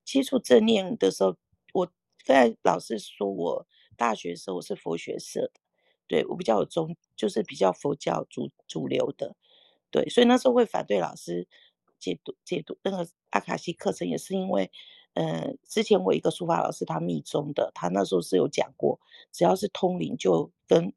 [0.04, 1.38] 接触正念的时候，
[1.73, 1.89] 我
[2.26, 5.62] 在老师说我大学的时候我是佛学社的，
[6.08, 9.36] 对，我比较有宗，就是比较佛教主主流的，
[9.91, 11.47] 对，所以那时候会反对老师
[12.00, 14.71] 解读解读那个阿卡西课程，也是因为，
[15.13, 19.00] 呃，之前我一个书法老师他密宗的，他那时候是有讲过，
[19.32, 20.93] 只要是通灵就跟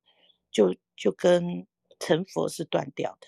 [0.50, 1.66] 就就跟
[1.98, 3.26] 成佛是断掉的，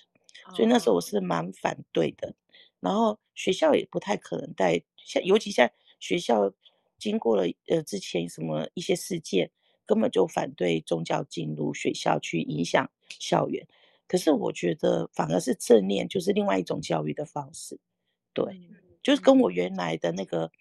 [0.55, 2.35] 所以那时候我是蛮反对的，
[2.81, 6.53] 然后学校也不太可能带，像尤其像学校
[6.99, 9.51] 经过了呃之前什么一些事件。
[9.85, 13.67] 根本就反对宗教进入学校去影响校园，
[14.13, 17.81] 可是我觉得反而是正念，就是另外一种教育的方式，
[18.35, 18.61] 对，
[19.03, 20.53] 就是跟我原来的那个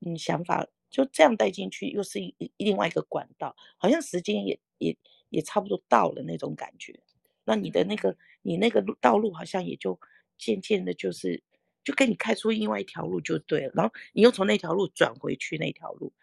[0.00, 4.96] 嗯想法就这样带进去，又是一另外一个管道，好像时间也也
[5.28, 6.98] 也差不多到了那种感觉，
[7.44, 10.00] 那你的那个你那个路道路好像也就
[10.38, 11.42] 渐渐的，就是
[11.84, 16.14] 就给你开出另外一条路就对了，然后你又从那条路转回去那条路，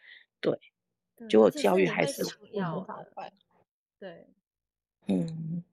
[0.42, 0.60] 对。
[1.28, 2.80] 就我教育还是要
[3.98, 4.28] 对，
[5.08, 5.64] 嗯，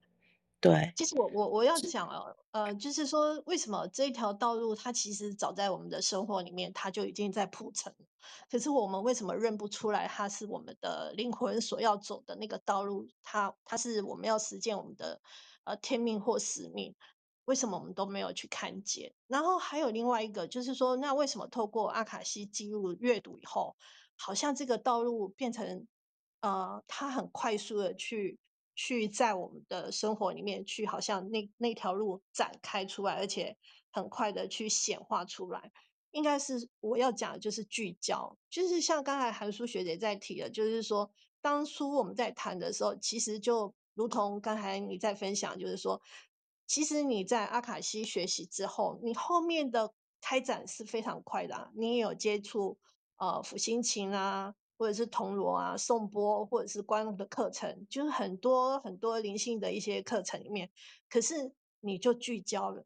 [0.65, 0.93] 对。
[0.95, 7.93] 其实我我我要讲哦，呃，就是说为什么这一条道路它其实早在我们的生活里面，它就已经在铺陈。
[8.49, 13.07] 可是我们为什么认不出来它是我们的灵魂所要走的那个道路？
[13.21, 15.21] 它它是我们要实践我们的
[15.65, 16.95] 呃天命或使命？
[17.45, 19.13] 为什么我们都没有去看见？
[19.27, 23.75] 然后还有另外一个就是说，那为什么透过阿卡西记录阅读以后？
[24.17, 25.85] 好像这个道路变成，
[26.39, 28.39] 呃，它很快速的去
[28.75, 33.57] 去在我们的生活里面去，好像那那条路展开出来，而且
[33.91, 35.71] 很快的去显化出来。
[36.11, 41.09] 应该是我要讲的就是聚焦，就是像刚才韩舒学姐在提的，就是说
[41.41, 46.01] 当初我们在谈的时候，其实就如同刚才你在分享，就是说，
[46.67, 52.77] 其实你在阿卡西学习之后，你后面的开展是非常快的啊，你也有接触。
[53.17, 60.69] 呃，辅心琴啊，或者是铜锣啊，颂钵，或者是观音的课程，就是很多很多灵性的一些课程里面，
[61.09, 62.85] 可是你就聚焦了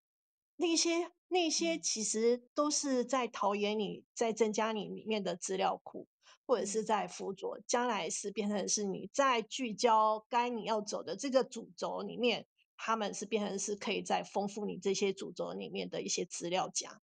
[0.55, 6.07] 那些那些，其实都是在陶冶你，在增加你里面的资料库，
[6.45, 12.45] 或者是在辅佐，将来是变成是你在聚焦该你要走的这个主轴里面，
[12.77, 17.01] 他们是变成是可以在丰富你这些主轴里面的一些资料夹，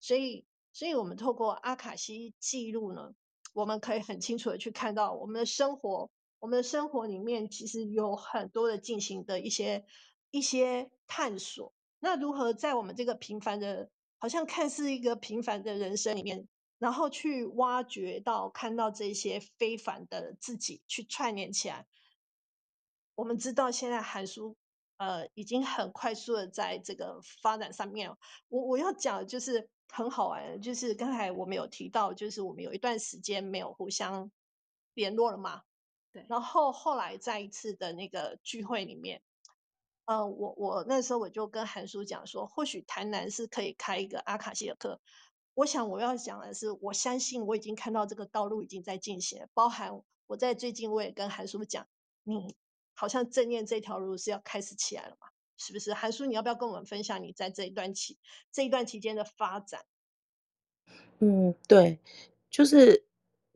[0.00, 0.46] 所以。
[0.72, 3.14] 所以，我们透过阿卡西记录呢，
[3.56, 9.86] 我们可以很清楚的去看到我们的生活，我们的生活里面其实有很多的进行的一些
[10.30, 11.72] 一些探索。
[12.00, 13.88] 那如何在我们这个平凡的，
[14.18, 16.46] 好像看似一个平凡的人生里面，
[16.78, 21.86] 然后去挖掘到看到这些非凡的自己，去串联起来。
[23.14, 24.54] 我们知道现在韩舒
[24.96, 28.16] 呃已经很快速的在这个发展上面，
[28.48, 29.68] 我我要讲的就是。
[29.88, 34.32] 很好玩，就是刚才我们有提到，就是我们有一段时间没有互相
[34.94, 35.62] 联络了嘛。
[36.12, 36.26] 对。
[36.28, 39.22] 然后后来在一次的那个聚会里面，
[40.04, 45.00] 呃，我我那时候我就跟韩叔讲说，或许台南是可以开一个阿卡西的课。
[45.54, 51.86] 我想我要讲的是，我相信我已经看到这个道路已经在进行，包含我在最近我也跟韩叔讲，
[52.24, 52.56] 你
[52.96, 55.28] 好像正念这条路是要开始起来了嘛。
[55.58, 56.26] 是不是韩舒？
[56.26, 58.18] 你要不要跟我们分享你在这一段期
[58.52, 59.86] 这一段期间的发展？
[61.18, 61.98] 嗯，对，
[62.50, 63.06] 就是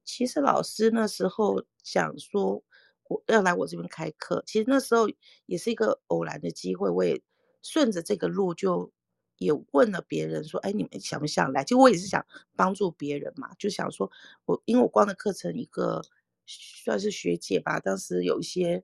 [0.03, 2.65] 其实老师那时候想说
[3.07, 5.11] 我要来我这边开课，其实那时候
[5.45, 7.21] 也是一个偶然的机会，我也
[7.63, 8.91] 顺着这个路就
[9.37, 11.63] 也问了别人说，哎，你们想不想来？
[11.65, 12.25] 其实我也是想
[12.57, 14.11] 帮助别人嘛，就想说
[14.47, 16.03] 我因为我光的课程一个
[16.47, 18.83] 算是学姐吧，当时有一些。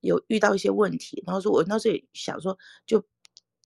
[0.00, 3.04] 有遇到一些问题，然后说，我那时候也想说，就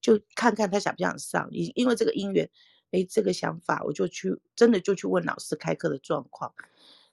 [0.01, 2.51] 就看看他想不想上，因因为这个因缘，
[2.91, 6.55] 哎，这个想法，我就去真的就去问老师开课的状况，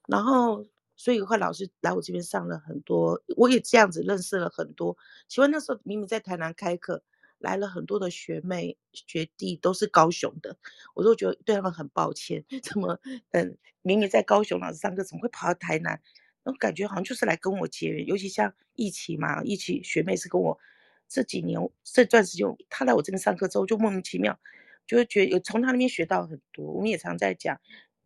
[0.07, 4.97] 然后所以的话老师来我这边上了很多，我也这样子认识了很多。
[5.27, 7.01] 请问那时候明明在台南开课，
[7.39, 10.55] 来了很多的学妹学弟都是高雄的，
[10.93, 12.99] 我都觉得对他们很抱歉， 怎么
[13.31, 15.99] 嗯明明在高雄老师上课，怎么会跑到台南？
[16.43, 20.59] 我感觉好像就是来跟我结缘，尤其像一起嘛，一起学妹是跟我
[21.07, 24.37] 这几年这段时间，她来我这边上课之后，就莫名其妙
[24.85, 26.65] 就会觉得有从她那边学到很多。
[26.65, 27.61] 我们也常在讲，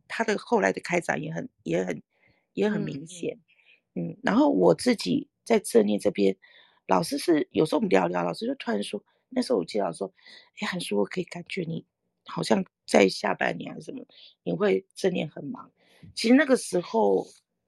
[0.08, 2.04] 她的后来的开展也很也很
[2.54, 3.40] 也很明显。
[3.96, 6.38] 嗯，嗯，然后我自己在正念这边，
[6.86, 10.14] 老师是有时候我们聊聊，老师就突然说，那时候我记得说，
[10.60, 11.84] 哎，韩舒，我可以感觉你
[12.26, 14.06] 好像在下半年还是什么，
[14.44, 15.72] 你会正念很忙。
[16.14, 17.26] 其实那个时候。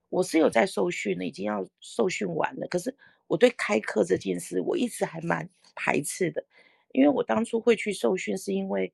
[0.09, 2.67] 我是有在受训的，已经要受训完了。
[2.67, 2.95] 可是
[3.27, 6.43] 我对开课这件事，我一直还蛮排斥的，
[6.91, 8.91] 因为我当初会去受训，是因为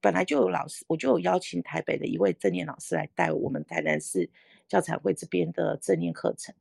[0.00, 4.28] 本来就有老师，我就有邀请台北的一位正念老师来带我们台南市
[4.68, 6.54] 教材会这边的正念课程。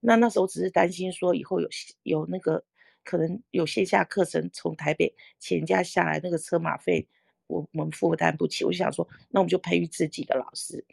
[0.00, 1.68] 那那时候只是担心说以后有
[2.02, 2.64] 有那个
[3.04, 7.06] 可能有线下课程从台北请假下来，那个车马费
[7.46, 8.64] 我我们负担不起。
[8.64, 10.84] 我就想说，那我们就培育自己的老师。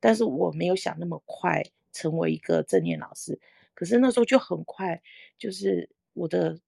[0.00, 1.62] 但是我没有想那么快
[1.94, 3.40] 成为一个正念老师。
[3.72, 5.02] 可是那时候就很快，
[5.38, 6.60] 就是我的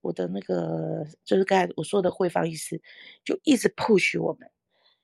[0.00, 2.80] 我的那个就是刚才我说的慧芳医师，
[3.24, 4.48] 就一直 push 我们，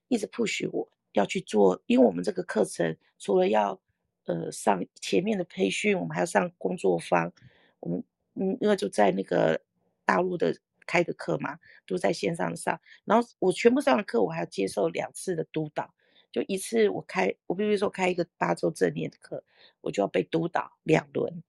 [0.07, 3.81] 一直 push 我要去做，因为我们这个课程除了要
[4.25, 7.33] 呃上前面的培训，我们还要上工作坊，
[7.81, 8.03] 我们
[8.35, 9.61] 嗯因为就在那个
[10.05, 15.93] 大陆的开的课嘛，都在线上上，然后我全部上的课，我还要接受两次的督导。
[16.37, 19.43] 就一次，我开，我比如说开一个八周正念的课，
[19.80, 21.43] 我就要被督导两轮。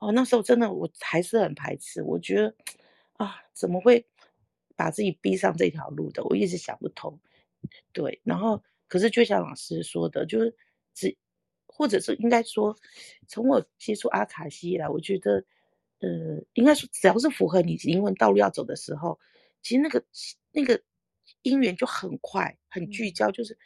[0.00, 2.52] 哦，那时候真的我还是很排斥，我觉得
[3.12, 4.04] 啊，怎么会
[4.74, 6.24] 把自己逼上这条路的？
[6.24, 7.16] 我一直想不通。
[7.92, 10.52] 对，然后可是就像老师说的，就是
[10.92, 11.16] 只，
[11.66, 12.76] 或者是应该说，
[13.28, 15.44] 从我接触阿卡西以来，我觉得，
[16.00, 19.20] 呃，应该说只要是符合你灵魂道路要走的时候，
[19.62, 20.04] 其实那个
[20.50, 20.82] 那个
[21.42, 23.56] 因缘就很快，很聚焦，就是。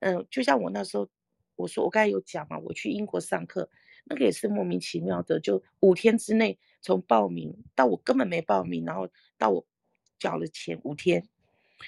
[0.00, 1.08] 嗯，就像我那时候，
[1.56, 3.70] 我说我刚才有讲嘛，我去英国上课，
[4.04, 9.66] 那个也是莫名其妙的，就五天之内从报名到我根本没报名，然后到我
[10.18, 11.28] 缴了钱五天，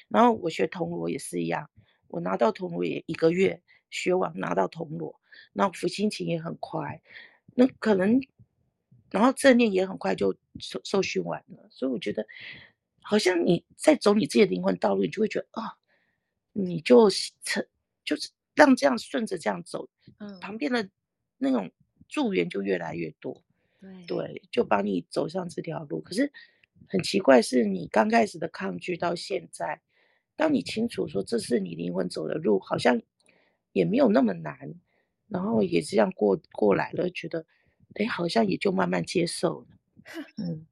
[0.09, 1.71] 然后我学铜锣也是一样，
[2.09, 5.19] 我拿到铜锣也一个月学完拿到铜锣，
[5.55, 7.01] 然后辅心琴也很快，
[7.55, 8.21] 那可能，
[9.11, 12.27] 然后正念也很快就受受训完了，所以我觉得
[13.01, 15.79] 好像你在走你自己的灵魂道路，你就会觉得啊，
[16.53, 17.09] 你就
[17.43, 17.67] 成。
[18.05, 19.89] 就是让这样顺着这样走，
[20.19, 20.89] 嗯，旁边的
[21.39, 21.71] 那种
[22.09, 23.43] 助缘就越来越多，
[23.81, 26.01] 对对，就帮你走上这条路。
[26.03, 26.31] 可是
[26.89, 29.81] 很奇怪，是你刚开始的抗拒到现在，
[30.37, 33.01] 当你清楚说这是你灵魂走的路，好像
[33.73, 34.75] 也没有那么难，
[35.29, 37.47] 然后也这样过过来了，觉得
[37.95, 39.67] 哎，好像也就慢慢接受了。
[40.37, 40.67] 嗯，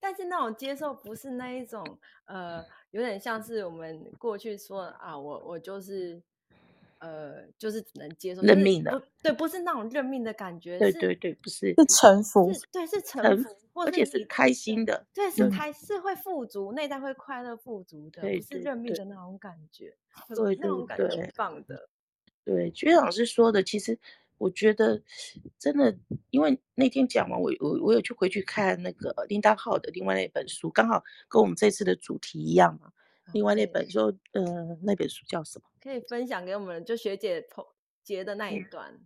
[0.00, 6.20] 但是那种接受不是那一种，呃，有点像是我们过去说啊，我我就是。
[7.04, 19.94] 呃，就是只能接受认命的，对，不是那种认命的感觉，对对对，不是是臣服，对，是臣服，而且是开心的，对，是开是会富足，内在会快乐富足的，不是认命的那种感觉，
[20.34, 21.90] 对，那种感觉很棒的。
[22.42, 23.98] 对，就像老师说的，其实
[24.38, 25.02] 我觉得
[25.58, 25.94] 真的，
[26.30, 32.90] 因为那天讲完，我我我有去回去看那个林达浩的另外那本书，刚好跟我们这次的主题一样嘛。
[33.32, 35.64] 另外那本就呃那本书叫什么？
[35.80, 37.66] 可以分享给我们，就学姐头
[38.02, 38.92] 结的那一段。
[38.92, 39.00] 嗯、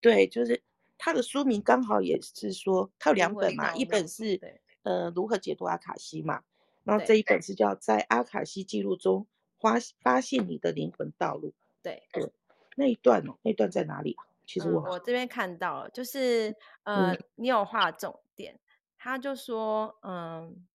[0.00, 0.62] 对，就是
[0.96, 4.40] 他的书名刚好也是说，他有两本嘛，一本是
[4.82, 6.42] 呃如何解读阿卡西嘛，
[6.82, 9.26] 然后这一本是叫在阿卡西记录中
[9.60, 11.52] 发发现你的灵魂道路。
[11.82, 12.32] 对对，
[12.74, 14.24] 那一段哦，那一段在哪里啊？
[14.46, 18.58] 其实我、嗯、我这边看到了，就是呃、嗯、你有画重点，
[18.96, 20.66] 他就说嗯。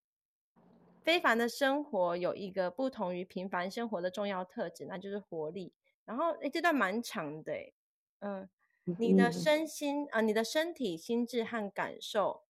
[1.08, 5.72] 非凡的生活有一个不同于平凡生活的重要特质，那就是活力。
[6.04, 7.72] 然后，诶，这段蛮长的，
[8.18, 8.46] 嗯，
[8.98, 12.42] 你的身心啊、呃，你的身体、心智和感受，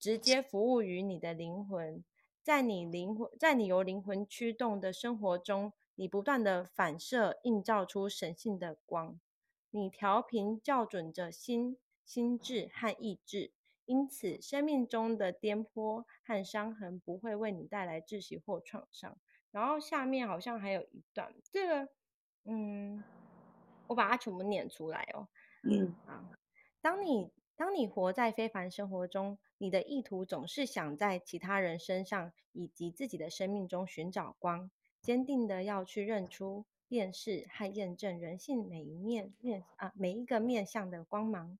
[0.00, 2.02] 直接服务于你的灵魂。
[2.42, 9.20] 在你灵魂，在你由灵魂驱动的生活中，你不断的反射、映照出神性的光。
[9.70, 13.52] 你调频校准着心、心智和意志。
[13.86, 19.16] 因此，生命中的颠簸和伤痕不会为你带来窒息或创伤。
[19.52, 21.88] 然后下面好像还有一段，这个，
[22.44, 23.02] 嗯，
[23.86, 25.28] 我把它全部念出来哦。
[25.62, 26.28] 嗯，啊，
[26.82, 34.70] 当你当你活在非凡生活中，你的意图总是想在其他人身上以及自己的生命中寻找光，
[35.00, 41.56] 坚定的要去认出、辨识和验证人性每一面面啊每一个面向的光芒。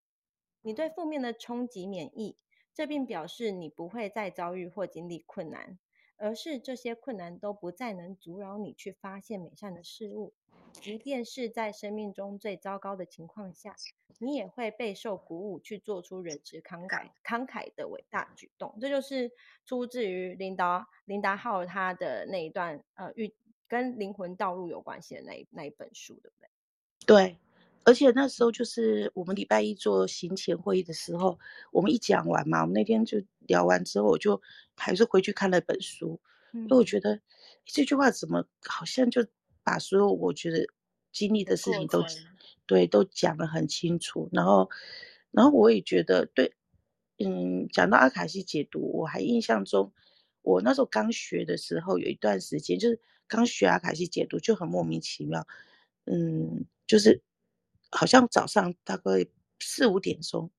[0.66, 2.36] 你对负面的冲击免疫，
[2.74, 5.78] 这并表示你不会再遭遇或经历困难，
[6.16, 10.34] 而是这些困难都不再能阻扰你去发现美善的事物。
[10.72, 13.76] 即便是在生命中最糟糕的情况下，
[14.18, 18.76] 你也会备受鼓舞去做出仁慈慷慨慷慨的伟大举动。
[18.80, 19.30] 这就是
[19.64, 23.32] 出自于琳达琳达浩他的那一段呃，与
[23.68, 26.48] 跟灵魂道路有关系的那一那一本书，对不对？
[27.06, 27.38] 对。
[27.86, 31.38] 而且那时候就是我们礼拜一做行前会议的时候，
[31.70, 34.42] 我们一讲完嘛，我们那天就聊完之后，我就
[34.74, 36.20] 还是回去看了本书，
[36.52, 37.20] 嗯、因为我觉得
[37.64, 39.24] 这句话怎么好像就
[39.62, 40.66] 把所有我觉得
[41.12, 42.04] 经历的事情都
[42.66, 44.68] 对都讲得很清楚，然后
[45.30, 46.54] 然后我也觉得对，
[47.18, 49.92] 嗯，讲到阿卡西解读，我还印象中
[50.42, 55.46] 我那时候刚学的时候有一段时间就是刚学阿卡西解读就很莫名其妙，
[56.06, 57.22] 嗯，就是。
[57.96, 59.26] 好像早上大概
[59.58, 60.50] 四五点钟，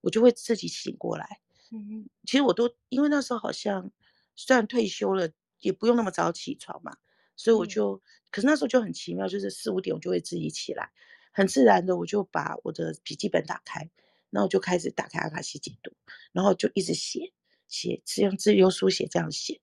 [0.00, 1.40] 我就会自己醒过来。
[1.70, 3.90] 嗯嗯，其实我都因为那时候好像
[4.34, 5.28] 虽然退休了，
[5.58, 6.96] 也不用那么早起床嘛，
[7.36, 10.90] 所以我就，嗯、可是那时候就很奇妙，就是四五点我就会自己起来，
[11.32, 13.90] 很自然的我就把我的笔记本打开，
[14.30, 15.92] 然后我就开始打开阿卡西解读，
[16.32, 17.32] 然后就一直写
[17.68, 19.60] 写，是用自由书写这样写，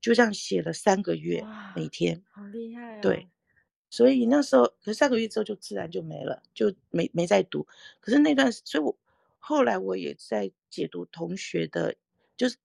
[0.00, 1.46] 就这样写了三个月，
[1.76, 3.00] 每天，好厉害啊！
[3.00, 3.30] 对。
[3.90, 7.66] 所以那时候，可是三个月之后就自然就没了，就没没再读。
[8.00, 8.96] 可是那段，所以我
[9.40, 11.96] 后来我也在解读同学的，
[12.36, 12.56] 就是，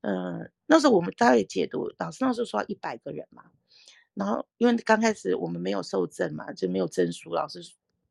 [0.00, 3.44] 嗯、呃，那时候我们大概也解读，老师那时候说要一百个人嘛。
[4.14, 7.60] 然后因为刚开始我们没有受证嘛，就没有证书，老师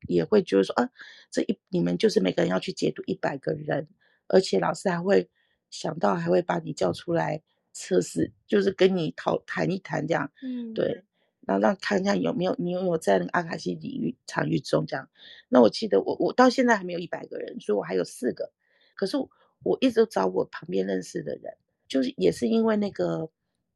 [0.07, 0.89] 也会就是说，啊，
[1.29, 3.87] 这一你们就是每个人要去解读一百个人，
[4.27, 5.29] 而且老师还会
[5.69, 7.41] 想到还会把你叫出来
[7.73, 11.03] 测试，就是跟你讨谈一谈这样，嗯，对。
[11.45, 15.09] 然后让看一下有没有你有没有在那个阿卡西领域场域中这样，
[15.49, 18.51] 那我记得我我到现在还没有一百个人，所以我还有四个，
[18.95, 19.17] 可是
[19.63, 23.29] 我，一直都找我旁边认识的人，就是也是因为那个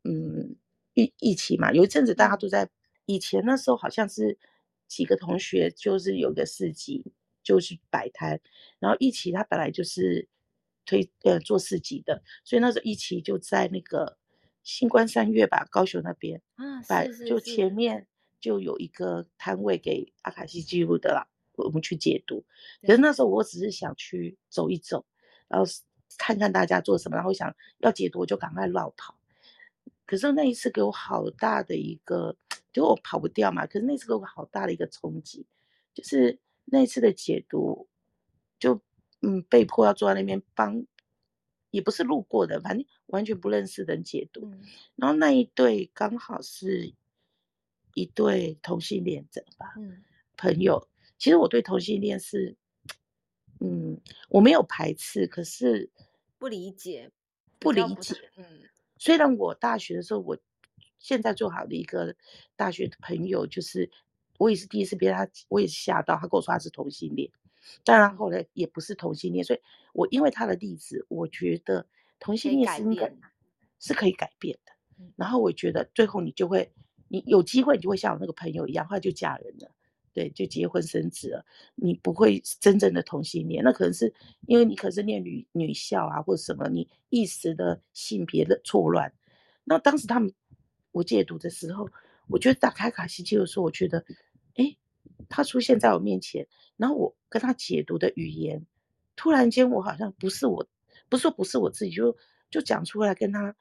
[0.04, 0.56] 嗯
[0.94, 2.70] 疫疫情嘛，有一阵子大家都在
[3.06, 4.38] 以前那时候好像是
[4.88, 7.12] 几个同学就是有个市集
[7.44, 8.40] 就是摆摊，
[8.80, 10.28] 然后一起他本来就是
[10.86, 14.18] 推呃做市集的，所以那时候一起就在那个。
[14.68, 18.06] 新光三月吧，高雄那边，啊，是是是，就前面
[18.42, 22.44] 就有一个摊位给阿卡西记录的啦，我们去解读。
[22.82, 25.06] 可是那时候我只是想去走一走，
[25.48, 25.66] 然后
[26.18, 29.18] 看看大家做什么，然后想要解读我就赶快绕跑。
[30.06, 32.36] 可是那一次给我好大的一个，
[32.74, 33.66] 就我跑不掉嘛。
[33.66, 35.46] 可是那次给我好大的一个冲击，
[35.94, 37.88] 就是那次的解读，
[38.60, 38.82] 就
[39.22, 40.86] 嗯被迫要坐在那边帮。
[41.72, 44.42] 也不是路过的，反正完全不认识的人解读。
[44.46, 44.62] 嗯、
[44.96, 46.94] 然后那一对刚好是
[47.94, 50.04] 一对同性恋者吧，嗯、
[50.36, 50.88] 朋友。
[51.18, 52.56] 其实我对同性恋是，
[53.60, 54.00] 嗯，
[54.30, 55.90] 我没有排斥，可是
[56.38, 57.12] 不理解，
[57.60, 58.16] 不理解。
[58.36, 58.46] 嗯，
[58.98, 60.38] 虽然我大学的时候，我
[61.00, 62.16] 现在最好的一个
[62.56, 63.90] 大学的朋友，就是
[64.38, 67.32] 我也是第一次被他，我也是吓到，他跟我说他是同性恋。
[67.84, 69.60] 当然后来也不是同性恋，所以
[69.94, 71.86] 我因为他的例子，我觉得
[72.20, 73.14] 同性恋是应该
[73.80, 74.72] 是可以改变的。
[75.16, 76.72] 然后我觉得最后你就会，
[77.08, 79.72] 你有机会你就会像我那个朋友一样，后来就嫁人了，
[80.14, 81.46] 对，就结婚生子了。
[81.76, 84.12] 你不会真正的同性恋，那可能是
[84.48, 89.14] 因为你可是念女女校啊，或者什么，你一时的性别的错乱。
[89.64, 90.34] 那当时他们
[90.92, 91.88] 我戒毒的时候，
[92.28, 94.04] 我觉得打开卡西记的时候，我觉得，
[94.56, 94.76] 哎，
[95.30, 96.48] 他出现在我面前。
[96.78, 98.66] 然后我跟他解读的语言，
[99.16, 100.68] 突然间我好像不是我，
[101.10, 102.16] 不是说不是我自己，就
[102.52, 103.56] 就讲出来跟他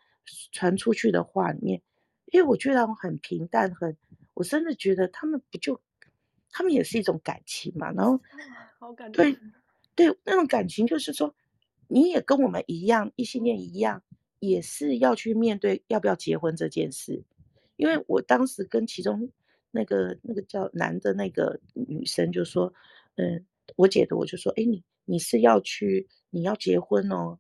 [0.52, 1.82] 传出去的话里面，
[2.26, 3.96] 因为我觉得我很平淡，很，
[4.34, 5.80] 我真的觉得他们不就，
[6.50, 7.90] 他们也是一种感情嘛。
[7.92, 8.20] 然后，
[8.78, 9.24] 好感动。
[9.24, 9.38] 对，
[9.94, 11.34] 对，那种感情就是说，
[11.88, 14.02] 你也跟我们一样，异性恋一样，
[14.40, 17.24] 也是要去面对要不要结婚这件事。
[17.76, 19.30] 因为我当时跟其中
[19.76, 22.74] 那个那个叫男的那个女生就说。
[23.18, 23.46] 嗯，
[23.76, 27.38] 我姐的我就说，哎，你你是要去，你要结婚哦，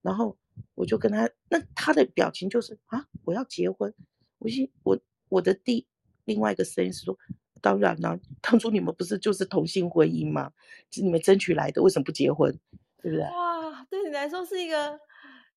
[0.00, 0.38] 然后
[0.76, 3.92] 我就跟他，那他的表情就是啊，我要结婚，
[4.38, 4.96] 我心我
[5.28, 5.84] 我的第
[6.26, 7.18] 另外一个声音是说，
[7.60, 10.52] 当然了，当初你们不是就是同性婚姻吗？
[10.92, 12.56] 是你们争取来的，为什么不结婚？
[13.02, 13.24] 对不对？
[13.24, 14.96] 哇，对你来说是一个，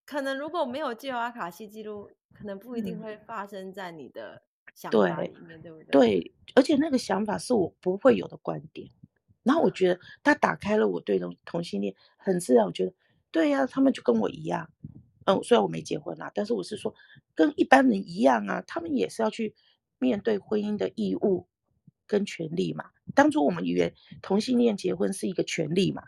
[0.03, 4.41] 可能如果没有借由阿卡西记录，可能不一定会发生在你的
[4.75, 5.85] 想法里面，对，对不对？
[5.91, 8.89] 对，而且那个想法是我不会有的观点。
[9.43, 12.93] 然后我觉得他打开了我对同同性恋很自然，我觉得
[13.31, 14.69] 对呀、啊，他们就跟我一样，
[15.25, 16.93] 嗯，虽然我没结婚啦，但是我是说
[17.33, 19.55] 跟一般人一样啊，他们也是要去
[19.97, 21.47] 面对婚姻的义务
[22.05, 22.91] 跟权利嘛。
[23.15, 26.03] 当初我们以为同性恋结婚是一个权利嘛，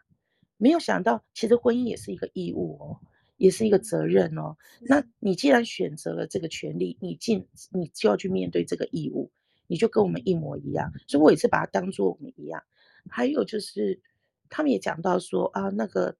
[0.57, 2.99] 没有想到其实婚姻也是一个义务哦，
[3.42, 4.56] 也是一个责任哦。
[4.82, 9.32] 那你既然选择了这个权利，你进你就要去面对这个义务，
[9.66, 12.64] 你就跟我们一模一样，所以我也是把它当做我们一样。
[13.10, 14.00] 还有就是，
[14.48, 16.16] 他们也讲到说啊，那个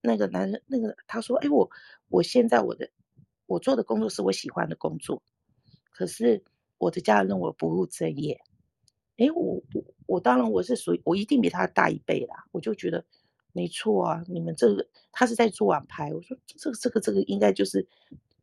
[0.00, 1.70] 那个男人，那个他说，哎，我
[2.08, 2.90] 我现在我的
[3.46, 5.22] 我做的工作是我喜欢的工作，
[5.92, 6.42] 可是
[6.78, 8.40] 我的家人认为我不务正业。
[9.18, 13.04] 哎，我我我当然我是属于我一定比他大一倍啦，我就觉得
[13.52, 17.86] 没错啊，你们这个他是在做网拍，我说这个这个这个应该就是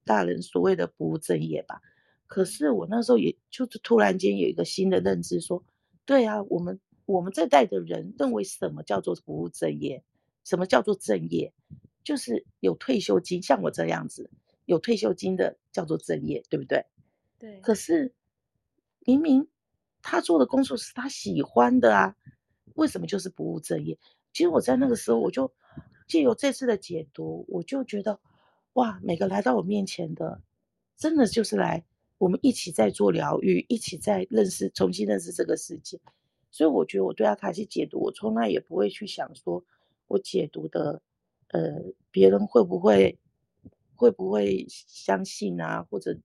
[0.06, 1.82] 大人所谓的不务正业吧。
[2.26, 5.64] 可是我那时候也就是突然间有一个新的认知说，说
[6.06, 6.80] 对啊，我们。
[7.08, 10.04] 我们这代的人认为什么叫做不务正业？
[10.44, 11.54] 什么叫做正业？
[12.04, 14.30] 就是有退休金，像我这样子
[14.66, 16.86] 有退休金的叫做正业，对不对？
[17.40, 17.62] 对。
[17.62, 18.14] 可是
[19.06, 19.48] 明明
[20.02, 22.18] 他做的工作是他喜欢的啊，
[22.74, 23.98] 为什么就是不务正业？
[24.38, 25.52] 其实我在那个时候我就
[26.08, 28.20] 借由这次的解读，我就觉得，
[28.74, 30.44] 哇，每个来到我面前的，
[30.96, 31.84] 真的就是来
[32.20, 36.00] 我们一起在做疗愈，一起在认识，重新认识这个世界。
[36.52, 39.66] 所以我觉得我对阿卡西解读，我从来也不会去想说，
[40.06, 41.02] 我解读的，
[41.48, 41.82] 呃，
[42.12, 43.18] 别人会不会
[43.96, 46.16] 会不会相信啊，或者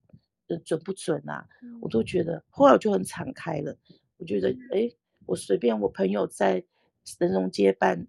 [0.49, 1.49] 呃准不准啊？
[1.81, 3.75] 我都觉得，后来我就很敞开了。
[4.19, 4.93] 我觉得，哎，
[5.25, 6.63] 我随便我朋友在
[7.05, 8.07] 神农街办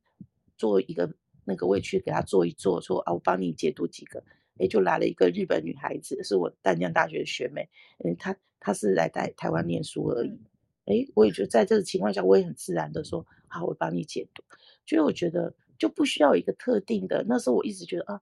[0.57, 1.13] 做一个
[1.45, 4.23] 那个，我也去给他做一做，说啊，我帮你解读几个，
[4.57, 7.69] 哎，就来了一个日本女孩子，是我淡江大学的学妹，
[8.03, 10.39] 嗯，她她是来台台湾念书而已。
[10.85, 14.43] 哎，我也觉得在这个情况下，我也很自然的说，好，我帮你解读。
[14.85, 17.23] 所以我觉得就不需要一个特定的。
[17.27, 18.21] 那时候我一直觉得啊，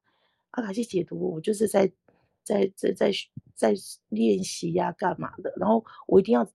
[0.52, 1.92] 阿卡西解读，我就是在
[2.44, 3.12] 在在在
[3.56, 3.74] 在
[4.10, 5.54] 练习呀，干嘛的。
[5.58, 6.48] 然后我一定要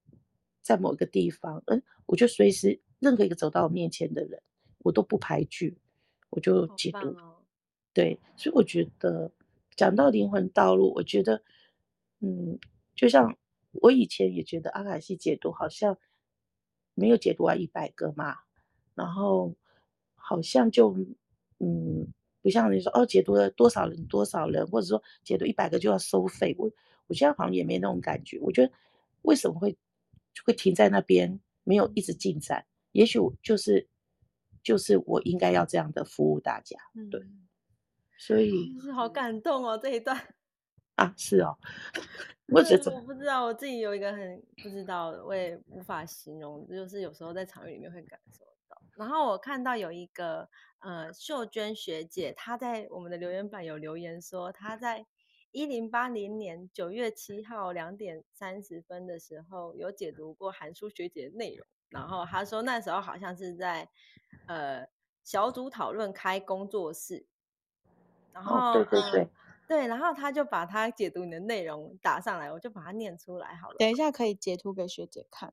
[0.63, 4.43] 在某一个地方，嗯，我就随时任何一个走到我面前的人，
[4.79, 5.77] 我都不排拒，
[6.31, 7.09] 我就解读。
[7.09, 7.37] 哦、
[7.93, 9.31] 对，所以我觉得
[9.77, 11.43] 讲到灵魂道路，我觉得，
[12.21, 12.59] 嗯，
[12.95, 13.37] 就像。
[13.83, 15.99] 我以前也觉得阿卡西解读好像
[16.95, 18.39] 没有解读完一百个嘛，
[18.95, 19.55] 然后
[20.15, 20.97] 好像就
[21.59, 22.09] 嗯，
[22.41, 26.57] 不像你说哦，解读了多少人多少人，或者说解读一百个就要收费。
[26.59, 26.71] 我
[27.07, 28.39] 我现在好像也没那种感觉。
[28.41, 28.73] 我觉得
[29.21, 29.77] 为什么会
[30.43, 32.65] 会停在那边，没有一直进展？
[32.97, 33.87] 也许就是
[34.63, 36.79] 就是我应该要这样的服务大家，
[37.11, 37.21] 对。
[37.21, 37.47] 嗯、
[38.19, 40.17] 所以是好感动哦，这一段
[40.97, 41.59] 啊，是哦。
[42.49, 48.81] 我觉得我不知道，我自己有一个很不知道，我也无法形容，就是有时候在场域里面会感受到。
[48.97, 55.05] 然后我看到有一个呃秀娟学姐，她在我们的留言板有留言说，她在
[55.51, 63.89] 一零八零年九月七号两点三十分的时候有解读过韩书学姐的内容，然后他说那时候好像是在
[64.47, 64.87] 呃
[65.23, 67.27] 小组讨论开工作室，
[68.33, 69.21] 然后、哦、对对对。
[69.23, 69.31] 呃
[69.69, 73.77] 对，然后他就把他解读你的内容打上来，我就把它念出来好了。
[73.81, 75.53] 等一下可以截图给学姐看。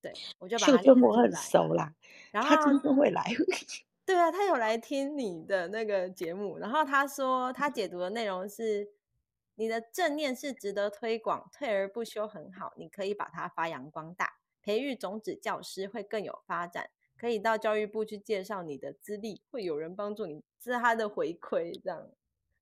[0.00, 1.06] 对，我就把它念出来。
[1.06, 1.94] 我很熟啦，
[2.32, 3.24] 然后他真的会来。
[4.04, 8.90] 对啊，他有来听你的那个节目，然后他说他解读的内容是
[9.54, 22.08] 你的正念是值得推广，退而不休很好，你可以把它发扬光大，培育种子教师会更有发展，可以到教育部去介绍你的资历，会有人帮助你，这是他的回馈，这样。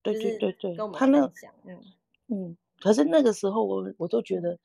[0.03, 1.31] 对对对对，跟我们他那
[1.67, 1.85] 嗯
[2.29, 4.59] 嗯，可是那个时候我我都觉得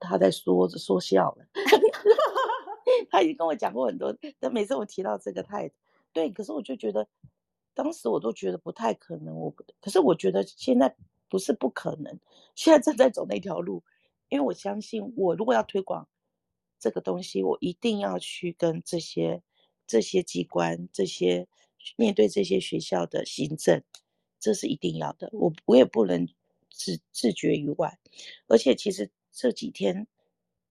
[0.00, 1.46] 他在说说笑了，
[3.08, 5.70] 他已经跟我讲过很多，但每次我提到这个，他也
[6.12, 7.06] 对，可是我就觉得
[7.72, 10.96] 当时我都觉得不太可能，我不，可是我觉得现在
[11.28, 12.18] 不是不可能，
[12.56, 13.84] 现在正在走那条路，
[14.28, 16.08] 因为我相信我如果要推广
[16.78, 19.42] 这个东西，我一定要去跟这些
[19.86, 21.48] 这些机关、这些
[21.96, 23.82] 面对这些学校的行政。
[24.40, 26.28] 这是一定要的，我我也不能
[26.70, 27.98] 自自绝于外，
[28.46, 30.06] 而且其实这几天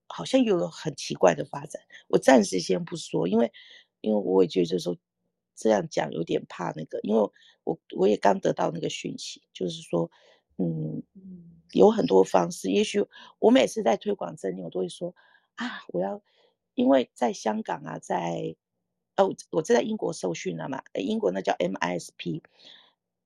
[0.08, 3.52] 好像又有很奇怪的发展，我暂时先不说，因为
[4.00, 4.96] 因为我也觉得说
[5.54, 7.30] 这样讲有点怕那个，因为
[7.66, 10.10] 我我也刚得到那个讯息，就是说，
[10.56, 11.04] 嗯，
[11.74, 13.06] 有很多方式，也许
[13.40, 15.14] 我每次在推广真理，我都会说
[15.58, 16.22] 啊，我要
[16.74, 18.56] 因为在香港啊，在
[19.16, 22.42] 哦，我在英国受训了嘛，英国那叫 MISP。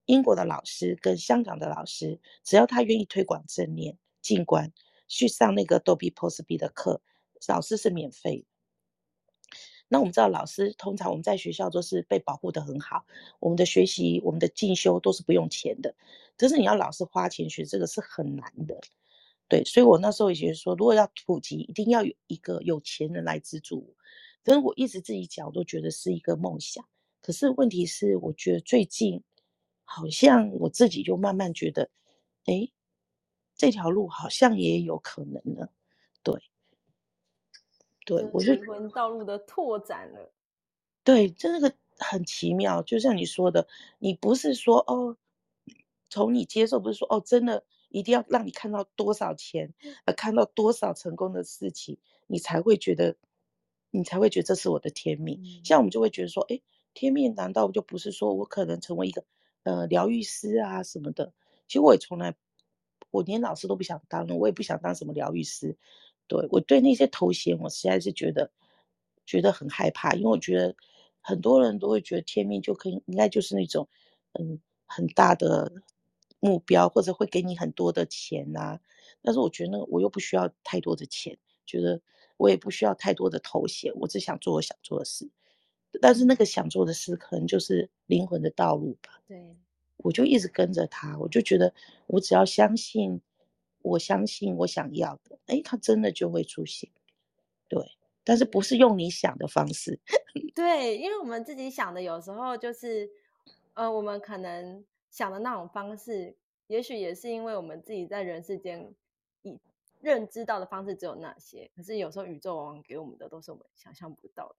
[0.06, 4.74] 英国的老师跟香港的老师，只要他愿意推广正念，静观，
[5.08, 7.02] 去上那个 Dobby Posby 的课，
[7.48, 8.46] 老师是免费。
[9.88, 13.06] 那我们知道，老师通常我们在学校都是被保护的很好，
[13.40, 15.94] 我们的学习、我们的进修都是不用钱的。
[16.36, 18.82] 可是你要老师花钱学这个是很难的，
[19.52, 19.64] 对。
[19.66, 23.94] 所以我那时候也觉得说，如果要普及，一定要有一个有钱人来资助。
[24.44, 26.84] 可是我一直自己讲，我都觉得是一个梦想。
[27.22, 29.22] 可是问题是，我觉得最近。
[29.94, 31.90] 好像我自己就慢慢觉得，
[32.46, 32.72] 哎，
[33.56, 35.70] 这条路好像也有可能了，
[36.24, 36.34] 对，
[38.06, 40.32] 对，我就灵魂道路的拓展了，
[41.04, 43.68] 对，这个很奇妙，就像你说的，
[44.00, 45.18] 你不是说哦，
[46.10, 49.74] 从你接受不是说哦，真的一定要让你看到多少钱，
[50.06, 53.16] 呃，看到多少成功的事情，你才会觉得，
[53.92, 55.42] 你才会觉得这是我的天命。
[55.44, 56.60] 嗯，像我们就会觉得说，哎，
[56.94, 59.24] 天命难道就不是说我可能成为一个。
[59.64, 61.34] 呃，疗愈师啊什么的，
[61.68, 62.36] 其实我也从来，
[63.12, 65.78] 我连老师都不想当了，我也不想当什么疗愈师。
[66.26, 68.52] 对，我对那些头衔，我实在是觉得
[69.24, 70.76] 觉得很害怕，因为我觉得
[71.20, 73.88] 很多人都会觉得天命就可以，应该就是那种
[74.34, 75.72] 嗯很大的
[76.42, 78.82] 目标，或者会给你很多的钱啊。
[79.22, 82.02] 但是我觉得那个我又不需要太多的钱，觉得
[82.36, 85.30] 我也不需要太多的头衔，我只想做我想做的事。
[86.02, 89.22] 但是那个想做的事，可能就是灵魂的道路吧。
[89.28, 89.56] 对，
[89.98, 91.74] 我就一直跟着他，我就觉得
[92.08, 93.22] 我只要相信，
[93.82, 96.90] 我相信我想要的，哎，他真的就会出现。
[97.68, 97.86] 对，
[98.24, 100.00] 但是不是用你想的方式？
[100.56, 103.10] 对，因为我们自己想的，有时候就是，
[103.74, 106.36] 呃，我们可能想的那种方式，
[106.66, 108.92] 也许也是因为我们自己在人世间
[109.44, 109.60] 以
[110.00, 114.56] 认知到的方式只有那些，可是有时候宇宙往往给我们的都是我们想象不到的。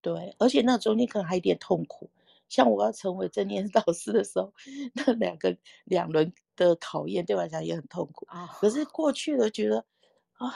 [0.00, 2.10] 对，而且那中间可能还有点痛苦。
[2.48, 4.52] 像我要成为正念 导师的时候，
[4.94, 8.26] 那两个两轮的考验对我来讲也很痛苦。
[8.28, 9.84] 啊、哦，可是过去了，觉得
[10.32, 10.52] 啊，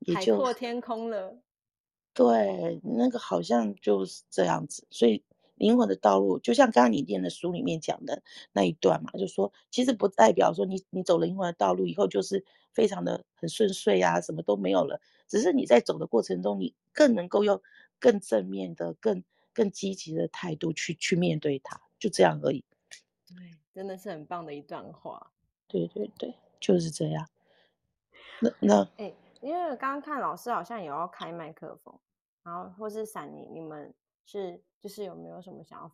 [0.00, 1.38] 也就海阔天空了。
[2.12, 4.86] 对，那个好像就是这样子。
[4.90, 5.22] 所以
[5.58, 15.00] 灵魂的道路，就像刚刚你念的书里面讲的那一段嘛，就说其实不代表说你你走了灵魂的道路以后就是非常的很顺遂啊，什么都没有了。
[15.26, 17.60] 只是你在走的过程中，你更能够用。
[18.00, 22.64] 更正面的、更更积极的态度去去面对它，就这样而已。
[23.26, 25.32] 对，真的是很棒的一段话。
[25.66, 27.28] 对对对，就是这样。
[28.38, 31.98] 那那，哎、欸，因为刚刚看老师好像也要开麦克风，
[32.44, 33.92] 然后或是闪你，你们
[34.24, 35.90] 是就是有没有什么想要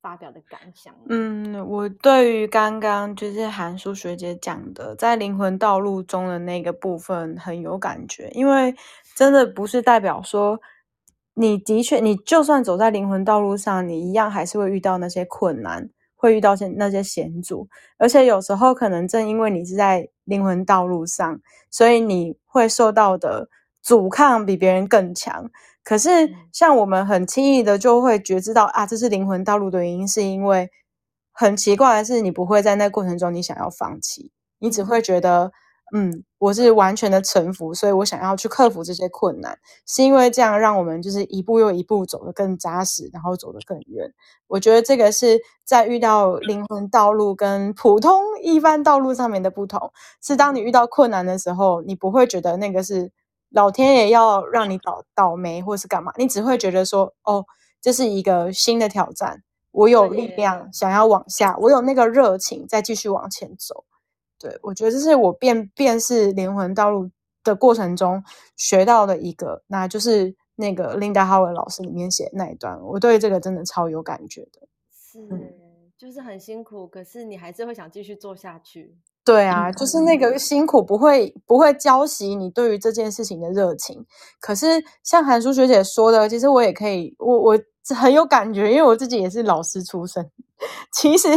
[0.00, 0.94] 发表的感想？
[1.08, 8.74] 嗯，我对于刚刚就是韩叔学姐讲的，在灵魂道路中的那个部分很有感觉，因为
[9.14, 10.60] 真的不是代表说。
[11.34, 17.66] 你的确，你就算走在灵魂道路上，你一样还是会遇到那些困难，会遇到些那些险阻。
[17.96, 23.48] 而且有时候可能正因为你是在灵魂道路上，所以你会受到的
[23.80, 25.50] 阻抗比别人更强。
[25.84, 26.10] 可是
[26.52, 30.70] 像我们很轻易的就会觉知到啊，这是灵魂道路的原因，是因为
[31.32, 35.52] 很奇怪的是，你不会在那过程中你想要放弃，你只会觉得。
[35.92, 44.08] 嗯，我是完全的臣服，所以我想要去克服这些困难，是因为这样让我们就是一步又一步走得更扎实，然后走得更远。
[44.46, 53.10] 我觉得这个是在遇到灵魂道路跟普通一般道路上面的不同，是当你遇到困难的时候，你不会觉得那个是
[53.50, 57.44] 老天爷要让你倒倒霉或是干嘛，你只会觉得说，哦，
[57.80, 59.42] 这是一个新的挑战，
[59.72, 63.84] 我有力量想要往下，我有那个热情再继续往前走。
[64.38, 67.10] 对，我觉得这是我变变是灵魂道路
[67.44, 68.24] 的过程中
[68.56, 74.66] 学到的一个，那就是那个琳达哈维老师里面写的那一段，我对这个真的超有感觉的。
[74.90, 75.52] 是，嗯、
[75.98, 78.96] 就是很辛苦，可是你还是会想继续做下去。
[79.30, 84.04] 对啊，就是那个辛苦不会不会浇熄你对于这件事情的热情。
[84.40, 87.58] 可是像韩舒学姐说的，其实我也可以，我我
[87.94, 90.28] 很有感觉，因为我自己也是老师出身。
[90.92, 91.28] 其实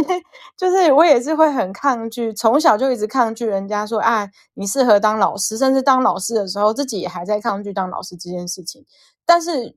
[0.58, 8.84] 就是我也是会很抗拒，从小就一直抗拒人家说啊，你适合当老师，甚至当老师的时候，自己也还在抗拒当老师这件事情。
[9.24, 9.76] 但是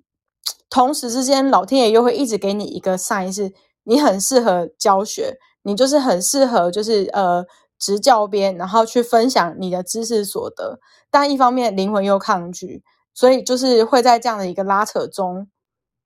[0.72, 3.54] 同时之间，老天爷又会一直给你一个 sign，是
[3.84, 7.46] 你很适合教学，你就是很适合就是呃
[7.78, 10.80] 执教鞭，然后去分享你的知识所得。
[11.10, 15.50] 但一方面灵魂又抗拒，所以就是会在这样的一个拉扯中。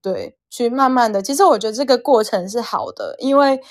[0.01, 3.61] 对，去慢慢的，其实我觉得这个过程是好的，因为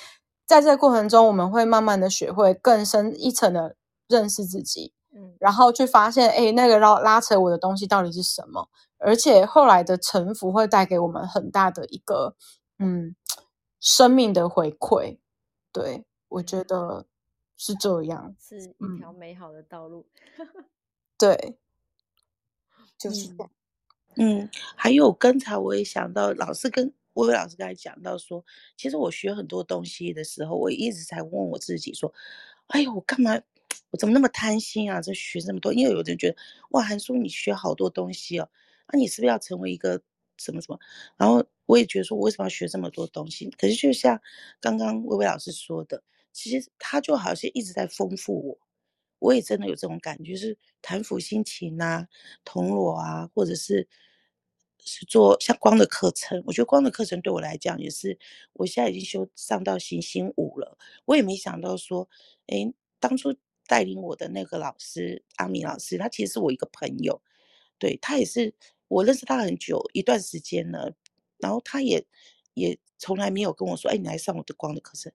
[0.47, 3.75] 在这个过程中，我们会慢慢的学会更深一层的
[4.07, 8.69] 认识自己，嗯，然后去发现，哎，那个拉拉扯我的东西到底是什么？
[8.99, 12.37] 而且后来的臣服会带给我们很大的一个，
[12.79, 13.17] 嗯，
[13.81, 15.19] 生命的回馈。
[15.73, 17.07] 对，我觉得
[17.61, 20.07] 是这样，是一条美好的道路。
[20.39, 20.65] 嗯、
[21.19, 21.59] 对，
[22.97, 23.51] 就是这样。
[24.17, 28.43] 嗯嗯，还有刚才我也想到，老师跟薇薇老师刚才讲到说，
[28.79, 32.11] 其实我学很多东西的时候，我一直在问我自己说，
[32.69, 33.39] 哎呦，我干嘛，
[33.91, 35.03] 我怎么那么贪心啊？
[35.03, 36.37] 这学这么多，因为有人觉得，
[36.71, 38.49] 哇，韩叔你学好多东西哦，
[38.89, 40.01] 那、啊、你是不是要成为一个
[40.39, 40.81] 什么什么？
[41.19, 43.51] 然后我也觉得说，我为什么要学这么多东西？
[43.51, 44.21] 可是就像
[44.61, 46.03] 刚刚薇薇老师说的，
[46.33, 48.59] 其实他就好像一直在丰富我。
[49.19, 52.09] 我也真的有这种感觉，是谈抚心情啊、
[52.43, 53.87] 铜锣啊，或者是
[54.79, 56.43] 是做像光的课程。
[56.47, 58.19] 我觉得光的课程对我来讲也是，
[58.55, 60.79] 我现在已经修上到行星五了。
[61.05, 62.09] 我也没想到说，
[62.47, 67.21] 诶，当初带领我的那个老师阿米老师，他其实是我一个朋友，
[67.79, 68.55] 对，他也是
[68.89, 70.95] 我认识他很久一段时间了，
[71.37, 72.07] 然后他也
[72.55, 75.13] 也从来没有跟我说，哎，你来上我的光的课程。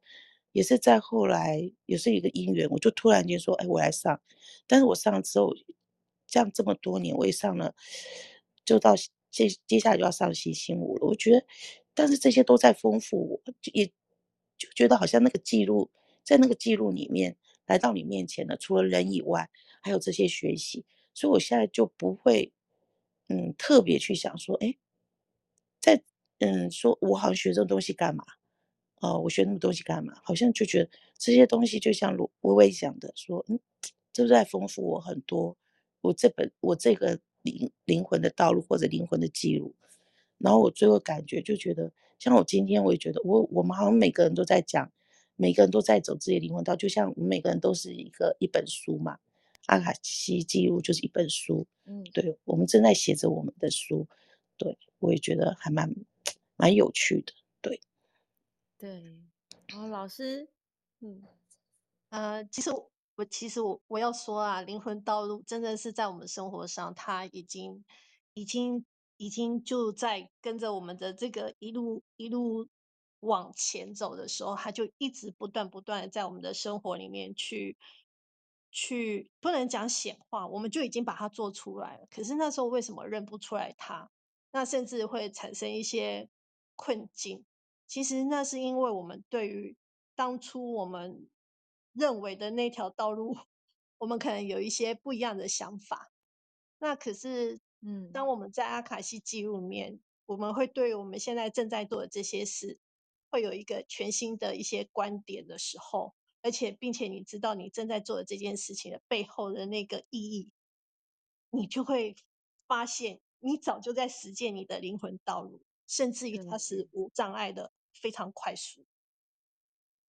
[0.56, 4.22] 也是在后来，也是一个因缘，我就突然间说，哎，我来上。
[4.66, 5.54] 但是我上了之后，
[6.28, 7.76] 这样这么多年，我也上了，
[8.64, 8.96] 就到
[9.30, 11.08] 接接下来就要上行星舞了。
[11.08, 11.46] 我觉得，
[11.94, 13.86] 但是这些都在丰富我，也
[14.58, 15.92] 就觉得好像那个记录，
[16.24, 17.36] 在那个记录里面
[17.66, 19.50] 来到你面前的，除了人以外，
[19.82, 20.86] 还有这些学习。
[21.14, 22.54] 所以我现在就不会，
[23.28, 24.78] 嗯，特别去想说，哎，
[25.82, 26.02] 在。
[26.40, 28.26] 嗯，说我好像学这种东西干嘛？
[29.02, 30.14] 哦、呃，我学那么多东西干嘛？
[30.24, 33.60] 好像就觉得这些东西就像罗薇薇讲的，说嗯，
[34.14, 35.58] 这是在丰富我很多。
[36.02, 39.74] 我这本我这个灵灵魂的道路或者灵魂的记录，
[40.38, 44.92] 然后我最后感觉就觉得，像我今天我也觉得我我们好像每个人都在讲，
[45.36, 49.18] 每个人都在走自己灵魂道，就像我们每个人都是一个一本书嘛，
[49.66, 54.08] 阿卡西记录就是一本书，嗯，对，我们正在写着我们的书，
[54.58, 55.92] 对，我也觉得还蛮
[56.56, 57.34] 蛮有趣的，
[58.86, 59.20] 对，
[59.68, 60.48] 然后老师，
[61.00, 61.24] 嗯，
[62.10, 62.70] 呃，其实。
[63.18, 67.86] 我其实我我要说啊，灵魂道路真的是在我们生活上，它已经
[68.34, 72.68] 已经已经就在跟着我们的这个一路一路
[73.22, 77.78] 往前走的时候，它就一直不断不断的在我们的生活里面去
[78.70, 82.06] 去不能讲显化，我们就已经把它做出来了。
[82.12, 84.12] 可是那时候为什么认不出来它？
[84.52, 86.28] 那甚至会产生一些
[86.76, 87.46] 困境。
[87.88, 89.76] 其实那是因为我们对于
[90.16, 91.28] 当初我们。
[91.98, 93.38] 认为的那条道路，
[94.00, 96.12] 我们可能有一些不一样的想法。
[96.78, 102.80] 那可是，嗯，当我们在阿卡西记录里面，我们会对我们现在正在做的这些事，
[103.30, 110.52] 会有一个全新的一些观点的时候，而且并且你知道你正在做的这件事情的背后的那个意义，
[111.50, 112.18] 你就会
[112.68, 117.72] 发现，你早就在实践你的灵魂道路，甚至于它是无障碍的，
[118.02, 118.86] 非常快速。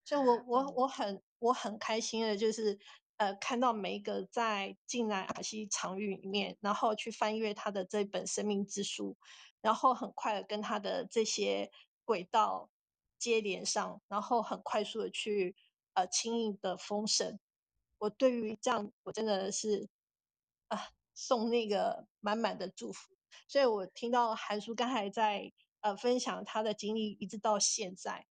[0.04, 2.78] 所以我我我很我很开心的，就是
[3.16, 9.16] 呃看到每一个在进来阿西场域里面，然后去翻阅他的这本生命之书，
[9.60, 11.72] 然后很快的跟他的这些
[12.04, 12.70] 轨道
[13.18, 15.56] 接连上，然后很快速的去
[15.94, 17.40] 呃轻易的封神。
[17.98, 19.88] 我对于这样，我真的是
[20.68, 23.16] 啊、呃、送那个满满的祝福。
[23.48, 25.52] 所以我听到韩叔刚才在
[25.86, 28.26] 呃分享他的经历，一直到现在。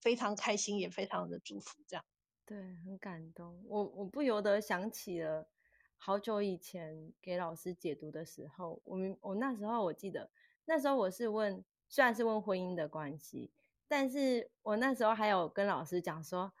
[0.00, 2.04] 非常开心，也非常的祝福，这样。
[2.44, 3.64] 对，很感动。
[3.68, 5.48] 我我不由得想起了
[5.96, 10.30] 好久以前给老师解读的时候，我们我那时候我记得，
[10.64, 13.52] 那时候我是问，虽然是问婚姻的关系，
[13.86, 16.52] 但是我那时候还有跟老师讲说，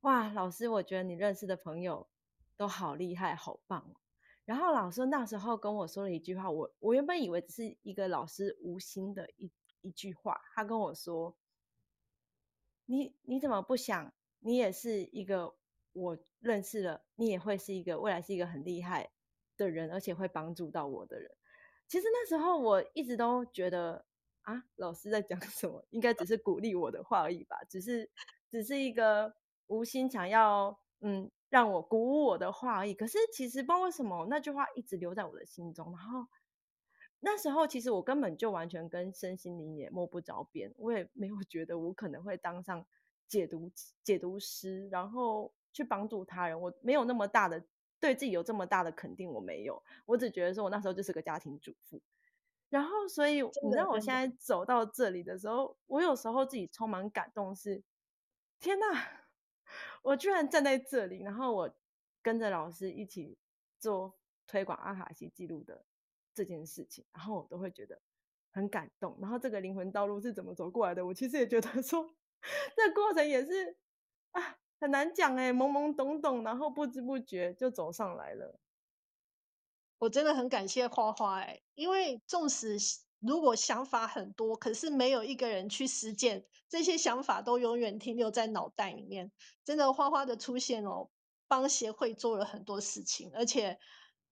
[0.00, 2.08] 哇，老师，我觉得你认识的朋友
[2.56, 4.01] 都好厉害，好棒哦。
[4.44, 11.36] 然后老师那时候跟我说了一句话，我我原本以为只是一个老师无心的一一句话，他跟我说。
[12.86, 14.12] 你你怎么不想？
[14.40, 15.54] 你也是一个
[15.92, 19.12] 我认识了，你也会是一个未来是一个很厉害
[19.56, 21.30] 的人，而且会帮助到我的人。
[21.86, 24.04] 其实那时候我一直都觉得
[24.42, 25.86] 啊，老师在讲什么？
[25.90, 28.10] 应该只是鼓励我的话而已吧，只是
[28.50, 29.32] 只是一个
[29.68, 32.94] 无心想要嗯让我鼓舞我的话而已。
[32.94, 36.26] 可是其实不知道为什么那句话一直留在我的心中，然后。
[37.24, 42.84] 那时候其实我根本就完全跟身心灵也摸不着边，我也没有觉得我可能会当上
[43.28, 43.70] 解读
[44.02, 46.60] 解读师，然后去帮助他人。
[46.60, 47.64] 我没有那么大的
[48.00, 49.80] 对自己有这么大的肯定，我没有。
[50.04, 52.02] 我只觉得说我那时候就是个家庭主妇。
[52.68, 57.84] 然后所以你知道我现在走到这里的时候，我有时候自己充满感动是，是
[58.58, 59.21] 天哪，
[60.02, 61.74] 我居然站在这里，然后我
[62.22, 63.36] 跟着老师一起
[63.78, 64.14] 做
[64.46, 65.84] 推广阿卡西记录的。
[66.34, 68.00] 这件事情，然后我都会觉得
[68.52, 69.18] 很感动。
[69.20, 71.04] 然后这个灵魂道路是怎么走过来的？
[71.04, 72.10] 我其实也觉得说，
[72.74, 73.76] 这过程也是
[74.30, 78.58] 啊，很难讲哎，懵懵懂懂，然后不知不觉就走上来了。
[79.98, 82.78] 我真的很感谢花花哎，因为纵使
[83.22, 89.32] 如果想法很多，可是没有一个人去实践，这些想法都永远停留在脑袋里面。
[89.64, 91.08] 真的，花花的出现哦，
[91.48, 93.78] 帮协会做了很多事情，而且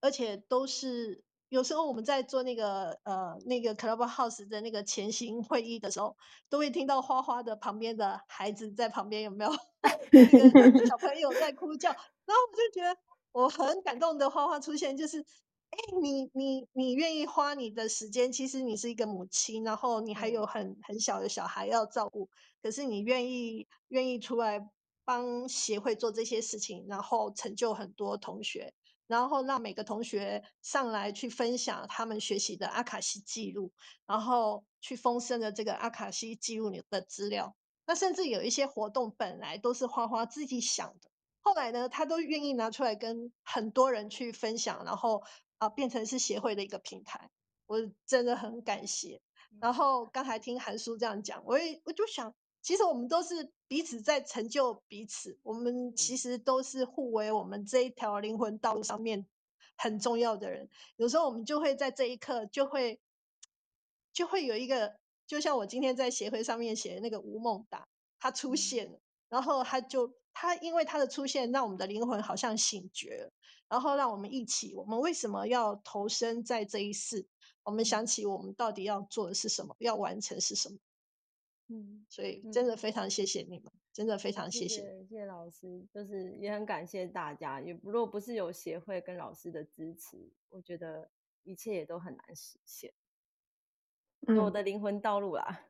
[0.00, 1.22] 而且都是。
[1.50, 6.16] 有时候我们在做那个呃那个 Clubhouse 的那个前行会议的时候，
[6.48, 9.50] 都会听到花花的旁边的孩子在旁边有没有？
[10.86, 12.96] 小朋友在哭叫，然后我就觉得
[13.32, 15.26] 我很感动的花花出现，就是
[15.70, 22.28] 哎你你你愿意花你的时间，其实你是一个母亲，然后你还有很很小的小孩要照顾，
[22.62, 24.68] 可是你愿意愿意出来
[25.04, 28.74] 帮协会做这些事情，然后成就很多同学。
[29.06, 33.72] 然后让每个同学上来去分享他们学习的阿卡西记录，
[34.06, 37.56] 然后去丰盛的这个阿卡西记录里的资料。
[37.86, 41.10] 那甚至有一些活动本来都是花花自己想的，
[41.40, 45.20] 后来呢，他都愿意拿出来跟很多人去分享，然后
[45.60, 47.30] 啊变成是协会的一个平台。
[47.66, 49.22] 我真的很感谢。
[49.60, 52.34] 然后刚才听韩叔这样讲，我也我就想。
[52.62, 59.26] 其实我们都是彼此在成就彼此，我们其实都是互为我们这一条灵魂道路上面
[59.78, 60.68] 很重要的人。
[60.96, 63.00] 有时候我们就会在这一刻就会
[64.12, 64.94] 就会有一个
[65.26, 67.88] 就像我今天在协会上面写的那个吴孟达，
[68.18, 69.00] 他出现了，
[69.30, 73.32] 然后他就他因为他的出现，让我们的灵魂好像醒觉了，
[73.70, 77.26] 然后让我们一起，我们为什么要投身在这一世？
[77.62, 80.76] 我们想起我们到底要做的是什么，要完成是什么？
[81.68, 87.60] 嗯，所以真的非常谢谢你们，嗯、真的非常谢谢，谢谢老师，就是也很感谢大家。
[87.60, 91.08] 也如果不是有协会跟老师的支持，我觉得
[91.44, 92.92] 一切也都很难实现。
[94.26, 95.66] 嗯，我的灵魂道路啦。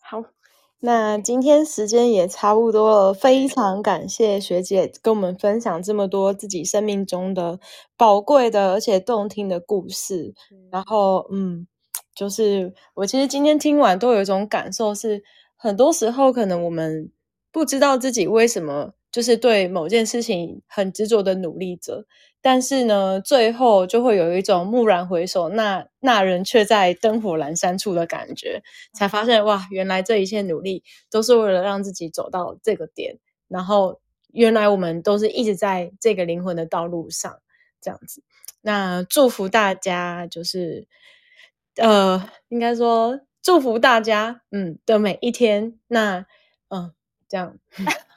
[0.00, 0.22] 好，
[0.84, 7.60] 那今天时间也差不多了，非常感谢学姐跟我们分享这么多自己生命中的
[7.96, 10.34] 宝贵的而且动听的故事。
[10.70, 11.66] 然后，嗯。
[12.14, 15.22] 就是我其实今天听完都有一种感受，是
[15.56, 17.10] 很多时候可能我们
[17.50, 22.04] 不知道自己为什么就是对某件事情很执着的努力着，
[22.42, 28.62] 但是呢，最后就会有一种蓦然回首，那那人却在灯火阑珊处的感觉，
[28.92, 33.18] 才发现哇，原来这一切努力都是为了让自己走到这个点，
[33.48, 34.00] 然后
[34.32, 37.38] 原来我们都是一直在这个灵魂的道路上
[37.80, 38.22] 这样子。
[38.60, 40.88] 那祝福大家，就是。
[41.76, 45.78] 呃，应该说祝福大家，嗯的每一天。
[45.88, 46.26] 那，
[46.68, 46.92] 嗯，
[47.30, 47.56] 这样，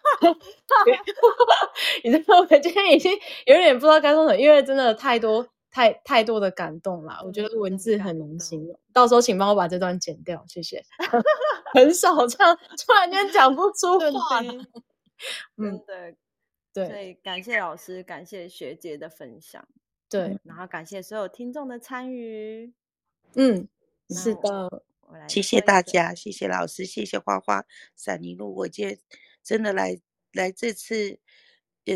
[2.04, 3.12] 你知道，我今天已经
[3.46, 7.22] 有点不知道该说什么，因为真的太多、太太多的感动了。
[7.26, 10.84] 我觉得文字很难形容，到时候请帮我把这段剪掉，谢谢。
[11.74, 14.42] 很少这样突然间讲不出 话，
[15.58, 16.16] 嗯，对，
[16.74, 19.68] 对，所以感谢老师，感谢学姐的分享，
[20.10, 22.74] 对，然后感谢所有听众的参与。
[23.36, 23.68] 嗯，
[24.10, 24.84] 是的，
[25.28, 28.56] 谢谢大家，谢谢老师，谢谢花花闪灵路。
[28.56, 28.98] 我今天
[29.46, 29.98] 真的来
[30.34, 31.20] 来这次，
[31.86, 31.96] 呃，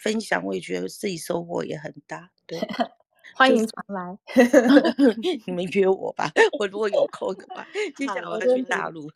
[0.00, 2.32] 分享，我也觉得自己收获也很大。
[2.46, 2.58] 对，
[3.36, 4.18] 欢迎常来
[5.46, 9.14] 你们约我吧，我如果有空的话，接下来我要去大陆了。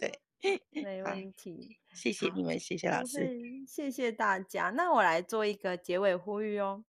[0.00, 3.30] 对，没问题，谢谢你们，谢谢老师，
[3.68, 4.70] 谢谢大家。
[4.70, 6.84] 那我来做一个结尾呼吁哦。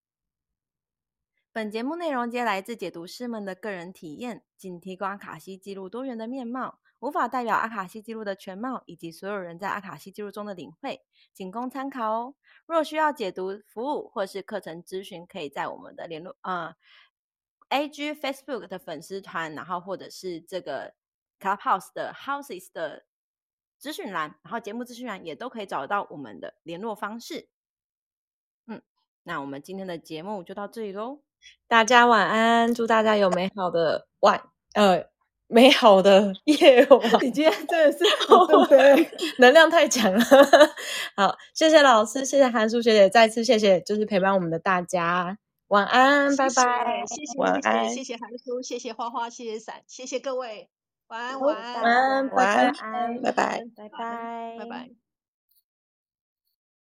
[1.54, 12.36] 本节目内容皆来自解读师们的个人体验，仅提供卡西记录多元的面貌，无法代表阿卡西记录的全貌以及所有人在阿卡西记录中的领会，仅供参考哦。
[12.68, 16.76] 若需要解读服务或是课程咨询，可以在我们的联络呃
[17.70, 20.94] ，AG Facebook 的粉丝团，然后或者是这个
[21.40, 23.06] Clubhouse 的 Houses 的
[23.80, 27.50] 资讯栏，然后节目资讯栏也都可以找到我们的联络方式。
[28.68, 28.80] 嗯，
[29.24, 31.24] 那我们今天的节目就到这里喽。
[31.68, 35.11] 大家晚安，祝大家有美好的晚呃
[35.52, 37.00] 美好的夜晚。
[37.22, 38.00] 你今天真的是
[39.40, 40.26] 能量太强了。
[41.16, 45.38] 好，谢谢老师，谢谢韩舒学姐，再次谢谢，就是陪伴我们的大家。
[45.68, 47.04] 晚安，拜拜。
[47.06, 50.70] 谢谢，晚安，谢谢韩叔，谢谢花花，谢谢伞，谢谢各位。
[51.08, 54.90] 晚安，晚安，晚安，晚安，拜拜，拜拜，拜拜。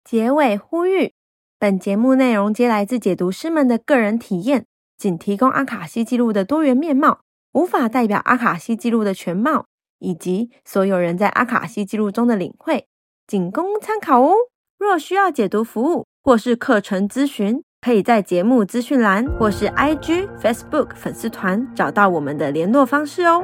[0.03, 1.13] 结尾呼吁。
[1.57, 7.21] 本节目内容皆来自解读师们的个人体验，仅提供阿卡西记录的多元面貌，
[7.55, 9.67] 无法代表阿卡西记录的全貌，
[9.99, 12.85] 以及所有人在阿卡西记录中的领会，
[13.25, 14.35] 仅供参考哦。
[14.77, 23.41] 若需要解读服务或是课程咨询，可以在节目资讯栏或是 IG、Facebook 粉丝团找到我们的联络方式哦。